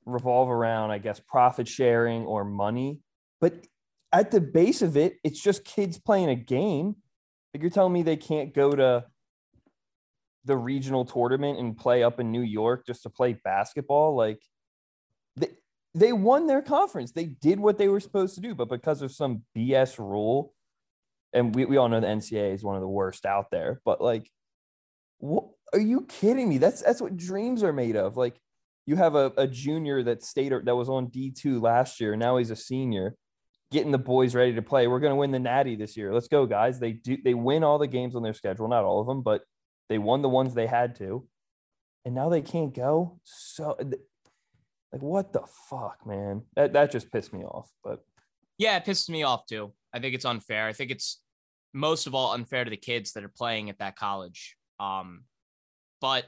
[0.06, 3.00] revolve around, I guess, profit sharing or money.
[3.40, 3.66] But
[4.12, 6.96] at the base of it, it's just kids playing a game.
[7.52, 9.04] Like you're telling me they can't go to
[10.44, 14.14] the regional tournament and play up in New York just to play basketball.
[14.14, 14.40] Like
[15.36, 15.48] they,
[15.94, 17.12] they won their conference.
[17.12, 20.52] They did what they were supposed to do, but because of some BS rule,
[21.32, 24.00] and we, we all know the NCAA is one of the worst out there, but
[24.00, 24.30] like,
[25.24, 26.58] what are you kidding me?
[26.58, 28.18] That's that's what dreams are made of.
[28.18, 28.38] Like
[28.84, 32.36] you have a, a junior that stayed or that was on D2 last year, now
[32.36, 33.16] he's a senior,
[33.72, 34.86] getting the boys ready to play.
[34.86, 36.12] We're gonna win the natty this year.
[36.12, 36.78] Let's go, guys.
[36.78, 39.42] They do they win all the games on their schedule, not all of them, but
[39.88, 41.26] they won the ones they had to.
[42.04, 43.18] And now they can't go.
[43.24, 43.78] So
[44.92, 46.42] like what the fuck, man?
[46.54, 47.70] That that just pissed me off.
[47.82, 48.04] But
[48.58, 49.72] Yeah, it pisses me off too.
[49.90, 50.66] I think it's unfair.
[50.66, 51.22] I think it's
[51.72, 54.56] most of all unfair to the kids that are playing at that college.
[54.80, 55.24] Um,
[56.00, 56.26] but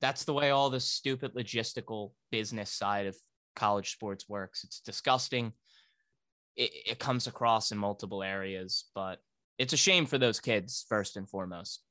[0.00, 3.16] that's the way all this stupid logistical business side of
[3.56, 4.64] college sports works.
[4.64, 5.52] It's disgusting.
[6.56, 9.18] It, it comes across in multiple areas, but
[9.58, 11.82] it's a shame for those kids first and foremost.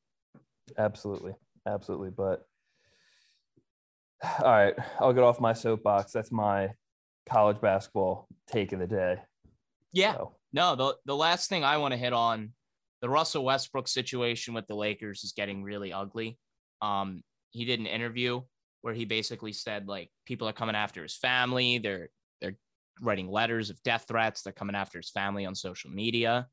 [0.78, 1.34] Absolutely.
[1.68, 2.10] Absolutely.
[2.10, 2.46] But
[4.40, 6.12] all right, I'll get off my soapbox.
[6.12, 6.70] That's my
[7.26, 9.18] college basketball take of the day.
[9.92, 10.16] Yeah.
[10.16, 10.36] So.
[10.52, 12.52] No, the, the last thing I want to hit on
[13.04, 16.40] the Russell Westbrook situation with the Lakers is getting really ugly.
[16.82, 18.42] Um, he did an interview
[18.82, 21.80] where he basically said like people are coming after his family.
[21.80, 22.08] They're
[22.40, 22.56] they're
[23.02, 24.42] writing letters of death threats.
[24.42, 26.48] They're coming after his family on social media.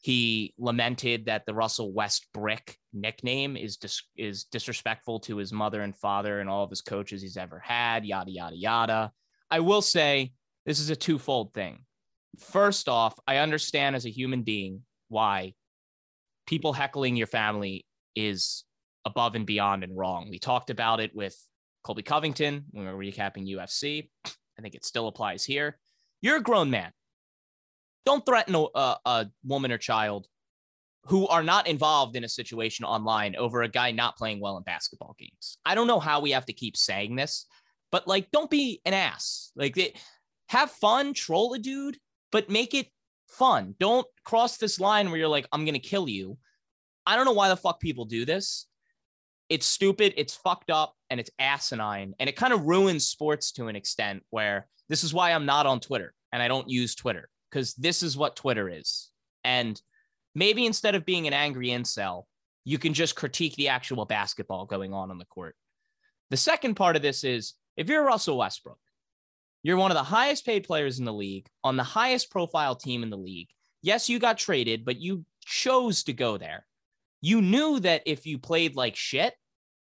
[0.00, 5.94] He lamented that the Russell Westbrook nickname is dis- is disrespectful to his mother and
[5.94, 8.06] father and all of his coaches he's ever had.
[8.06, 9.12] Yada yada yada.
[9.50, 10.32] I will say
[10.64, 11.84] this is a twofold thing.
[12.38, 15.54] First off, I understand as a human being why
[16.46, 17.86] people heckling your family
[18.16, 18.64] is
[19.04, 20.28] above and beyond and wrong.
[20.30, 21.36] We talked about it with
[21.84, 24.08] Colby Covington when we were recapping UFC.
[24.24, 25.78] I think it still applies here.
[26.20, 26.92] You're a grown man.
[28.04, 30.26] Don't threaten a, a, woman or child
[31.06, 34.62] who are not involved in a situation online over a guy not playing well in
[34.62, 35.58] basketball games.
[35.64, 37.46] I don't know how we have to keep saying this,
[37.90, 39.52] but like, don't be an ass.
[39.56, 39.96] Like, it,
[40.48, 41.98] have fun, troll a dude,
[42.30, 42.86] but make it
[43.32, 43.74] fun.
[43.78, 46.38] Don't cross this line where you're like, I'm going to kill you.
[47.06, 48.66] I don't know why the fuck people do this.
[49.48, 52.14] It's stupid, it's fucked up, and it's asinine.
[52.18, 55.66] And it kind of ruins sports to an extent where this is why I'm not
[55.66, 59.10] on Twitter and I don't use Twitter because this is what Twitter is.
[59.44, 59.80] And
[60.34, 62.24] maybe instead of being an angry incel,
[62.64, 65.56] you can just critique the actual basketball going on on the court.
[66.30, 68.78] The second part of this is if you're Russell Westbrook,
[69.62, 73.02] you're one of the highest paid players in the league on the highest profile team
[73.02, 73.48] in the league.
[73.82, 76.66] Yes, you got traded, but you chose to go there.
[77.20, 79.34] You knew that if you played like shit,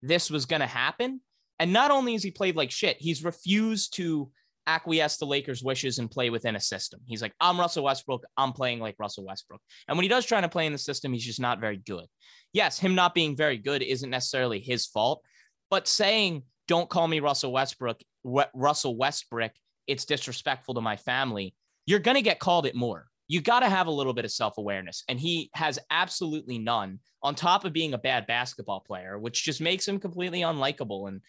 [0.02, 1.20] this was going to happen.
[1.58, 4.30] And not only has he played like shit, he's refused to
[4.66, 7.00] acquiesce to Lakers' wishes and play within a system.
[7.06, 8.24] He's like, I'm Russell Westbrook.
[8.36, 9.60] I'm playing like Russell Westbrook.
[9.88, 12.06] And when he does try to play in the system, he's just not very good.
[12.52, 15.22] Yes, him not being very good isn't necessarily his fault,
[15.70, 19.52] but saying, don't call me Russell Westbrook Russell Westbrook,
[19.86, 21.54] it's disrespectful to my family,
[21.86, 23.06] you're going to get called it more.
[23.28, 25.02] You got to have a little bit of self awareness.
[25.08, 29.60] And he has absolutely none on top of being a bad basketball player, which just
[29.60, 31.08] makes him completely unlikable.
[31.08, 31.20] And,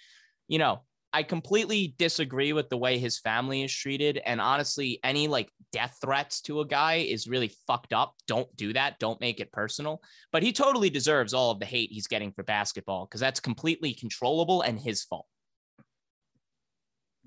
[0.47, 0.81] you know,
[1.15, 4.21] I completely disagree with the way his family is treated.
[4.25, 8.13] And honestly, any like death threats to a guy is really fucked up.
[8.27, 8.99] Don't do that.
[8.99, 10.01] Don't make it personal.
[10.31, 13.93] But he totally deserves all of the hate he's getting for basketball because that's completely
[13.93, 15.27] controllable and his fault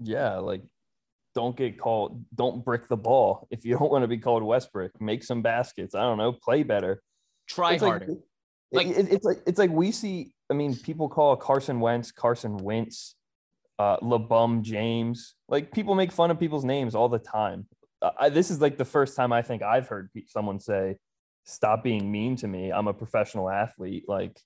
[0.03, 0.62] yeah, like
[1.34, 3.47] don't get called, don't brick the ball.
[3.51, 5.95] If you don't want to be called Westbrook, make some baskets.
[5.95, 7.03] I don't know, play better.
[7.49, 8.07] Try it's harder.
[8.70, 10.32] Like, like it, it's like it's like we see.
[10.51, 13.14] I mean, people call Carson Wentz Carson Wentz,
[13.79, 15.35] uh, LeBum James.
[15.49, 17.66] Like people make fun of people's names all the time.
[18.18, 20.97] I, this is like the first time I think I've heard someone say,
[21.45, 22.70] "Stop being mean to me.
[22.70, 24.39] I'm a professional athlete." Like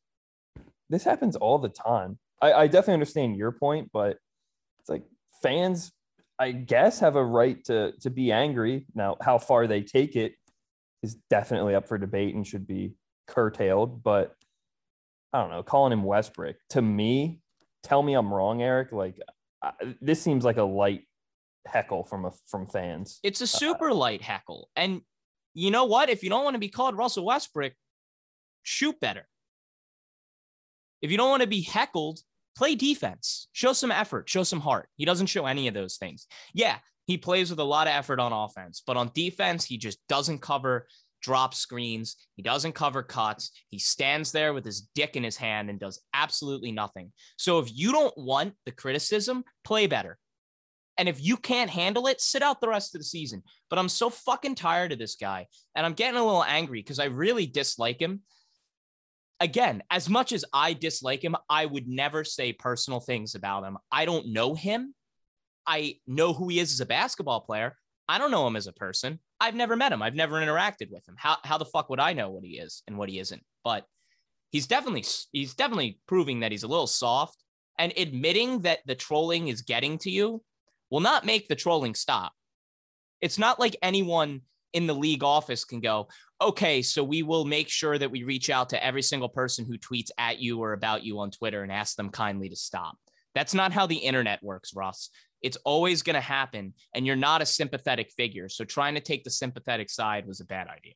[0.88, 2.18] this happens all the time.
[2.40, 4.18] I, I definitely understand your point, but
[4.80, 5.04] it's like
[5.42, 5.92] fans,
[6.38, 8.86] I guess, have a right to to be angry.
[8.94, 10.34] Now, how far they take it
[11.02, 12.94] is definitely up for debate and should be
[13.26, 14.02] curtailed.
[14.02, 14.34] But
[15.32, 17.41] I don't know, calling him Westbrook to me,
[17.82, 18.92] tell me I'm wrong, Eric.
[18.92, 19.18] Like
[19.62, 21.02] I, this seems like a light
[21.66, 23.20] heckle from a from fans.
[23.22, 25.02] It's a uh, super uh, light heckle, and
[25.54, 26.08] you know what?
[26.08, 27.72] If you don't want to be called Russell Westbrook,
[28.62, 29.26] shoot better.
[31.00, 32.20] If you don't want to be heckled,
[32.56, 34.88] play defense, show some effort, show some heart.
[34.96, 36.26] He doesn't show any of those things.
[36.54, 36.76] Yeah,
[37.06, 40.40] he plays with a lot of effort on offense, but on defense, he just doesn't
[40.40, 40.86] cover
[41.22, 42.16] drop screens.
[42.36, 43.52] He doesn't cover cuts.
[43.68, 47.12] He stands there with his dick in his hand and does absolutely nothing.
[47.36, 50.18] So if you don't want the criticism, play better.
[50.98, 53.42] And if you can't handle it, sit out the rest of the season.
[53.70, 55.46] But I'm so fucking tired of this guy.
[55.74, 58.22] And I'm getting a little angry because I really dislike him
[59.42, 63.76] again, as much as I dislike him, I would never say personal things about him.
[63.90, 64.94] I don't know him.
[65.66, 67.76] I know who he is as a basketball player.
[68.08, 69.18] I don't know him as a person.
[69.42, 70.02] I've never met him.
[70.02, 71.16] I've never interacted with him.
[71.18, 73.42] How, how the fuck would I know what he is and what he isn't?
[73.64, 73.84] But
[74.50, 77.42] he's definitely he's definitely proving that he's a little soft
[77.76, 80.42] and admitting that the trolling is getting to you
[80.90, 82.32] will not make the trolling stop.
[83.20, 84.42] It's not like anyone
[84.74, 86.06] in the league office can go,
[86.40, 89.76] okay, so we will make sure that we reach out to every single person who
[89.76, 92.96] tweets at you or about you on Twitter and ask them kindly to stop.
[93.34, 95.10] That's not how the internet works, Russ.
[95.42, 98.48] It's always going to happen, and you're not a sympathetic figure.
[98.48, 100.94] So trying to take the sympathetic side was a bad idea.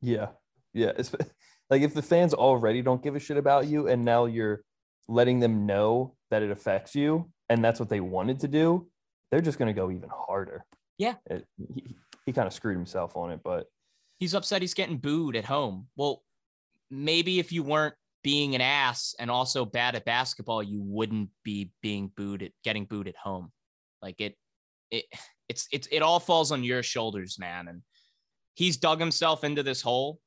[0.00, 0.28] Yeah.
[0.72, 0.92] Yeah.
[0.96, 1.12] It's,
[1.70, 4.62] like if the fans already don't give a shit about you and now you're
[5.08, 8.88] letting them know that it affects you and that's what they wanted to do,
[9.30, 10.64] they're just going to go even harder.
[10.98, 11.14] Yeah.
[11.26, 13.66] It, he, he kind of screwed himself on it, but
[14.18, 15.88] He's upset he's getting booed at home.
[15.96, 16.22] Well,
[16.90, 17.94] maybe if you weren't
[18.26, 22.84] being an ass and also bad at basketball, you wouldn't be being booed at getting
[22.84, 23.52] booed at home.
[24.02, 24.34] Like it,
[24.90, 25.04] it,
[25.48, 27.68] it's it's it all falls on your shoulders, man.
[27.68, 27.82] And
[28.54, 30.18] he's dug himself into this hole.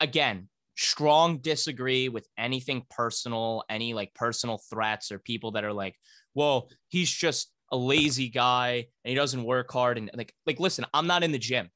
[0.00, 5.96] Again, strong disagree with anything personal, any like personal threats or people that are like,
[6.34, 9.96] well, he's just a lazy guy and he doesn't work hard.
[9.96, 11.70] And like, like, listen, I'm not in the gym.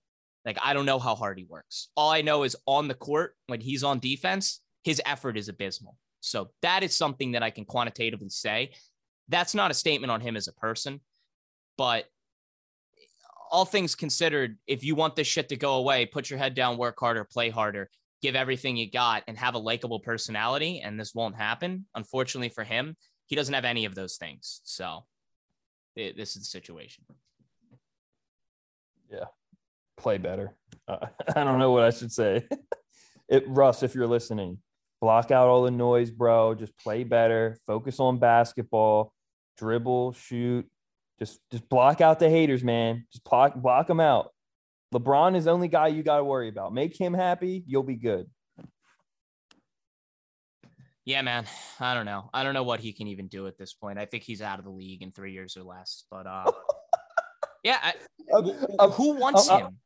[0.44, 1.88] Like, I don't know how hard he works.
[1.96, 5.98] All I know is on the court, when he's on defense, his effort is abysmal.
[6.20, 8.70] So that is something that I can quantitatively say.
[9.28, 11.02] That's not a statement on him as a person,
[11.76, 12.06] but
[13.50, 16.78] all things considered, if you want this shit to go away, put your head down,
[16.78, 17.90] work harder, play harder,
[18.22, 20.80] give everything you got, and have a likable personality.
[20.80, 21.84] And this won't happen.
[21.94, 24.62] Unfortunately for him, he doesn't have any of those things.
[24.64, 25.04] So
[25.96, 27.04] it, this is the situation.
[29.12, 29.26] yeah,
[29.98, 30.54] play better.
[30.88, 32.48] Uh, I don't know what I should say.
[33.28, 34.56] it, Russ, if you're listening,
[35.00, 36.54] block out all the noise, bro.
[36.54, 37.56] Just play better.
[37.66, 39.12] Focus on basketball.
[39.56, 40.68] Dribble, shoot.
[41.18, 43.04] Just just block out the haters, man.
[43.12, 44.30] Just block block them out.
[44.94, 46.72] LeBron is the only guy you got to worry about.
[46.72, 48.26] Make him happy, you'll be good.
[51.04, 51.46] Yeah, man.
[51.80, 52.28] I don't know.
[52.34, 53.98] I don't know what he can even do at this point.
[53.98, 56.04] I think he's out of the league in three years or less.
[56.10, 56.52] But uh,
[57.64, 57.94] yeah, I,
[58.78, 59.78] I'm, who wants I'm- him?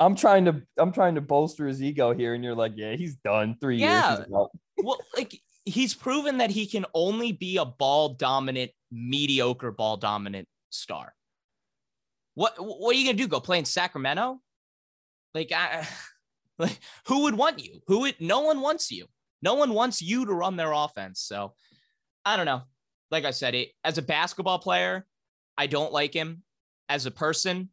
[0.00, 3.16] I'm trying to I'm trying to bolster his ego here, and you're like, yeah, he's
[3.16, 3.56] done.
[3.60, 4.16] Three Yeah.
[4.16, 4.26] years.
[4.82, 10.48] Well, like he's proven that he can only be a ball dominant, mediocre ball dominant
[10.70, 11.12] star.
[12.34, 13.28] What what are you gonna do?
[13.28, 14.40] Go play in Sacramento?
[15.34, 15.86] Like, I,
[16.58, 17.80] like who would want you?
[17.88, 18.18] Who would?
[18.20, 19.04] No one wants you.
[19.42, 21.20] No one wants you to run their offense.
[21.20, 21.52] So
[22.24, 22.62] I don't know.
[23.10, 25.06] Like I said, it as a basketball player,
[25.58, 26.42] I don't like him.
[26.88, 27.68] As a person,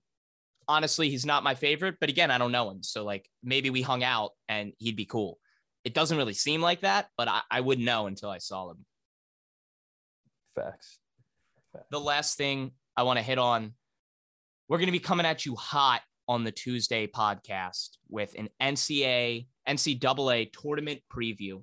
[0.68, 1.96] honestly, he's not my favorite.
[2.00, 5.06] But again, I don't know him, so like maybe we hung out and he'd be
[5.06, 5.40] cool.
[5.84, 8.86] It doesn't really seem like that, but I, I wouldn't know until I saw him.
[10.56, 11.00] Facts.
[11.92, 13.74] The last thing I want to hit on,
[14.68, 19.48] we're going to be coming at you hot on the Tuesday podcast with an NCAA
[19.68, 21.62] NCAA tournament preview.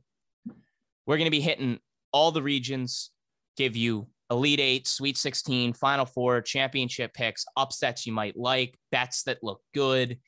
[1.07, 1.79] We're going to be hitting
[2.13, 3.11] all the regions,
[3.57, 9.25] give you Elite Eight, Sweet 16, Final Four, championship picks, upsets you might like, bets
[9.25, 10.19] that look good.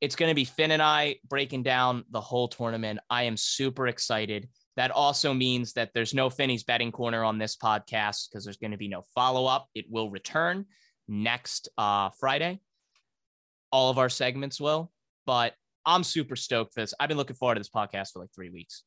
[0.00, 3.00] It's going to be Finn and I breaking down the whole tournament.
[3.10, 4.48] I am super excited.
[4.76, 8.70] That also means that there's no Finney's betting corner on this podcast because there's going
[8.70, 9.68] to be no follow up.
[9.74, 10.66] It will return
[11.06, 12.60] next uh, Friday.
[13.72, 14.90] All of our segments will,
[15.26, 16.94] but I'm super stoked for this.
[16.98, 18.84] I've been looking forward to this podcast for like three weeks.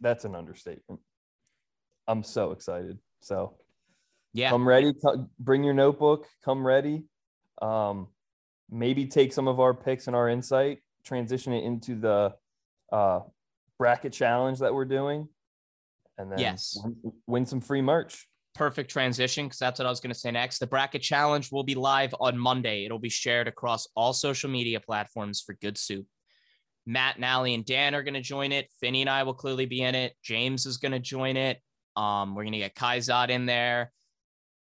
[0.00, 1.00] That's an understatement.
[2.10, 2.98] I'm so excited.
[3.20, 3.56] So
[4.32, 4.50] Yeah.
[4.50, 4.92] come ready.
[4.92, 6.26] co- Bring your notebook.
[6.44, 7.04] Come ready.
[7.62, 8.08] Um,
[8.68, 12.34] maybe take some of our picks and our insight, transition it into the
[12.92, 13.20] uh,
[13.78, 15.28] bracket challenge that we're doing,
[16.18, 16.76] and then Yes.
[16.82, 18.26] win, win some free merch.
[18.54, 20.58] perfect transition because that's what I was going to say next.
[20.58, 22.84] The bracket challenge will be live on Monday.
[22.84, 26.04] It'll be shared across all social media platforms for Good Soup.
[26.84, 28.68] Matt, and Nally, and Dan are going to join it.
[28.80, 30.14] Finney and I will clearly be in it.
[30.24, 31.62] James is going to join it.
[31.96, 33.92] Um, we're going to get Kaizad in there.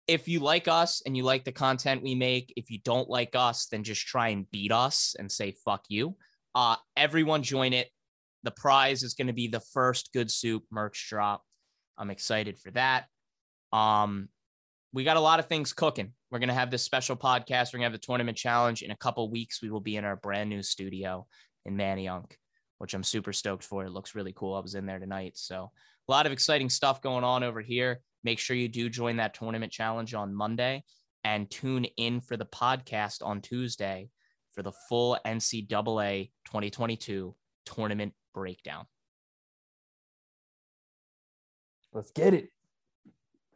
[0.08, 3.36] If you like us and you like the content we make, if you don't like
[3.36, 6.16] us, then just try and beat us and say fuck you.
[6.56, 7.90] Uh, everyone join it.
[8.44, 11.44] The prize is going to be the first Good Soup merch drop.
[11.98, 13.06] I'm excited for that.
[13.72, 14.30] Um,
[14.94, 16.14] we got a lot of things cooking.
[16.32, 17.74] We're gonna have this special podcast.
[17.74, 19.62] We're gonna have the tournament challenge in a couple weeks.
[19.62, 21.28] We will be in our brand new studio
[21.66, 22.32] in Manayunk,
[22.80, 23.84] which I'm super stoked for.
[23.84, 24.56] It looks really cool.
[24.56, 25.72] I was in there tonight, so
[26.10, 28.02] a lot of exciting stuff going on over here.
[28.24, 30.84] Make sure you do join that tournament challenge on Monday
[31.24, 34.10] and tune in for the podcast on Tuesday
[34.52, 38.86] for the full NCAA 2022 tournament breakdown.
[41.94, 42.50] Let's get it.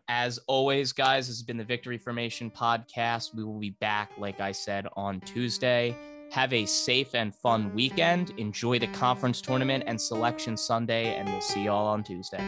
[0.07, 3.33] As always, guys, this has been the Victory Formation podcast.
[3.33, 5.97] We will be back, like I said, on Tuesday.
[6.33, 8.31] Have a safe and fun weekend.
[8.37, 12.43] Enjoy the conference tournament and selection Sunday, and we'll see y'all on Tuesday.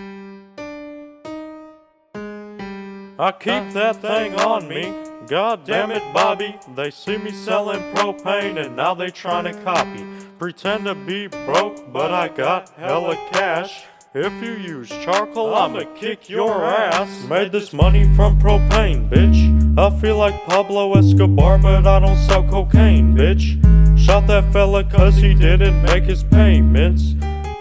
[3.19, 4.91] I keep that thing on me.
[5.27, 6.57] God damn it, Bobby.
[6.75, 10.03] They see me selling propane and now they trying to copy.
[10.39, 13.83] Pretend to be broke, but I got hella cash.
[14.15, 17.23] If you use charcoal, I'ma kick your ass.
[17.29, 19.54] Made this money from propane, bitch.
[19.77, 23.59] I feel like Pablo Escobar, but I don't sell cocaine, bitch.
[23.99, 27.15] Shot that fella cause he didn't make his payments.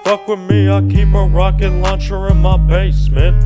[0.04, 3.42] Fuck with me, I keep a rocket launcher in my basement.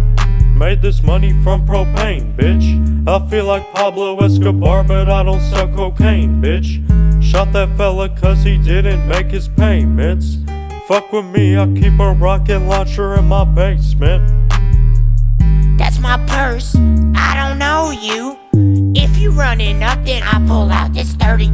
[0.54, 3.08] Made this money from propane, bitch.
[3.08, 6.84] I feel like Pablo Escobar, but I don't sell cocaine, bitch.
[7.22, 10.36] Shot that fella cause he didn't make his payments.
[10.86, 14.50] Fuck with me, I keep a rocket launcher in my basement.
[15.78, 16.76] That's my purse.
[17.14, 18.36] I don't know you.
[19.28, 21.52] You running up, then I pull out this 32.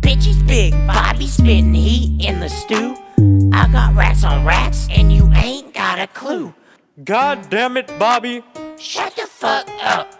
[0.00, 2.94] Bitchy's big, Bobby spitting heat in the stew.
[3.50, 6.52] I got rats on rats, and you ain't got a clue.
[7.02, 8.44] God damn it, Bobby.
[8.78, 10.12] Shut the fuck up.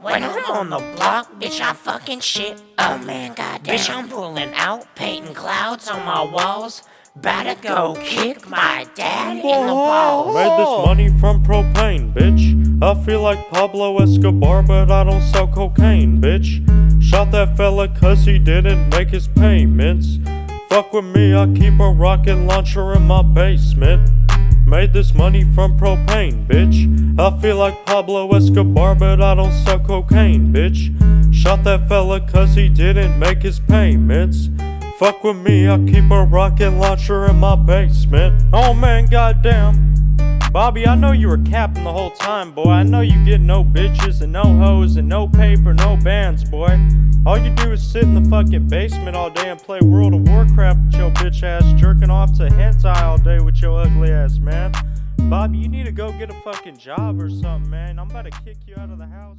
[0.00, 2.62] When I'm on the block, bitch, I fucking shit.
[2.78, 3.76] Oh man, goddamn.
[3.76, 6.84] Bitch, I'm pulling out, painting clouds on my walls.
[7.16, 10.34] Better go kick my dad in the balls.
[10.34, 12.57] Made this money from propane, bitch.
[12.80, 16.62] I feel like Pablo Escobar, but I don't sell cocaine, bitch.
[17.02, 20.20] Shot that fella cause he didn't make his payments.
[20.68, 24.08] Fuck with me, I keep a rocket launcher in my basement.
[24.64, 27.18] Made this money from propane, bitch.
[27.18, 30.94] I feel like Pablo Escobar, but I don't sell cocaine, bitch.
[31.34, 34.50] Shot that fella cause he didn't make his payments.
[35.00, 38.40] Fuck with me, I keep a rocket launcher in my basement.
[38.52, 39.97] Oh man, goddamn.
[40.52, 42.70] Bobby, I know you were capping the whole time, boy.
[42.70, 46.78] I know you get no bitches and no hoes and no paper, no bands, boy.
[47.26, 50.26] All you do is sit in the fucking basement all day and play World of
[50.26, 54.38] Warcraft with your bitch ass, jerking off to hentai all day with your ugly ass,
[54.38, 54.72] man.
[55.28, 57.98] Bobby, you need to go get a fucking job or something, man.
[57.98, 59.36] I'm about to kick you out of the house.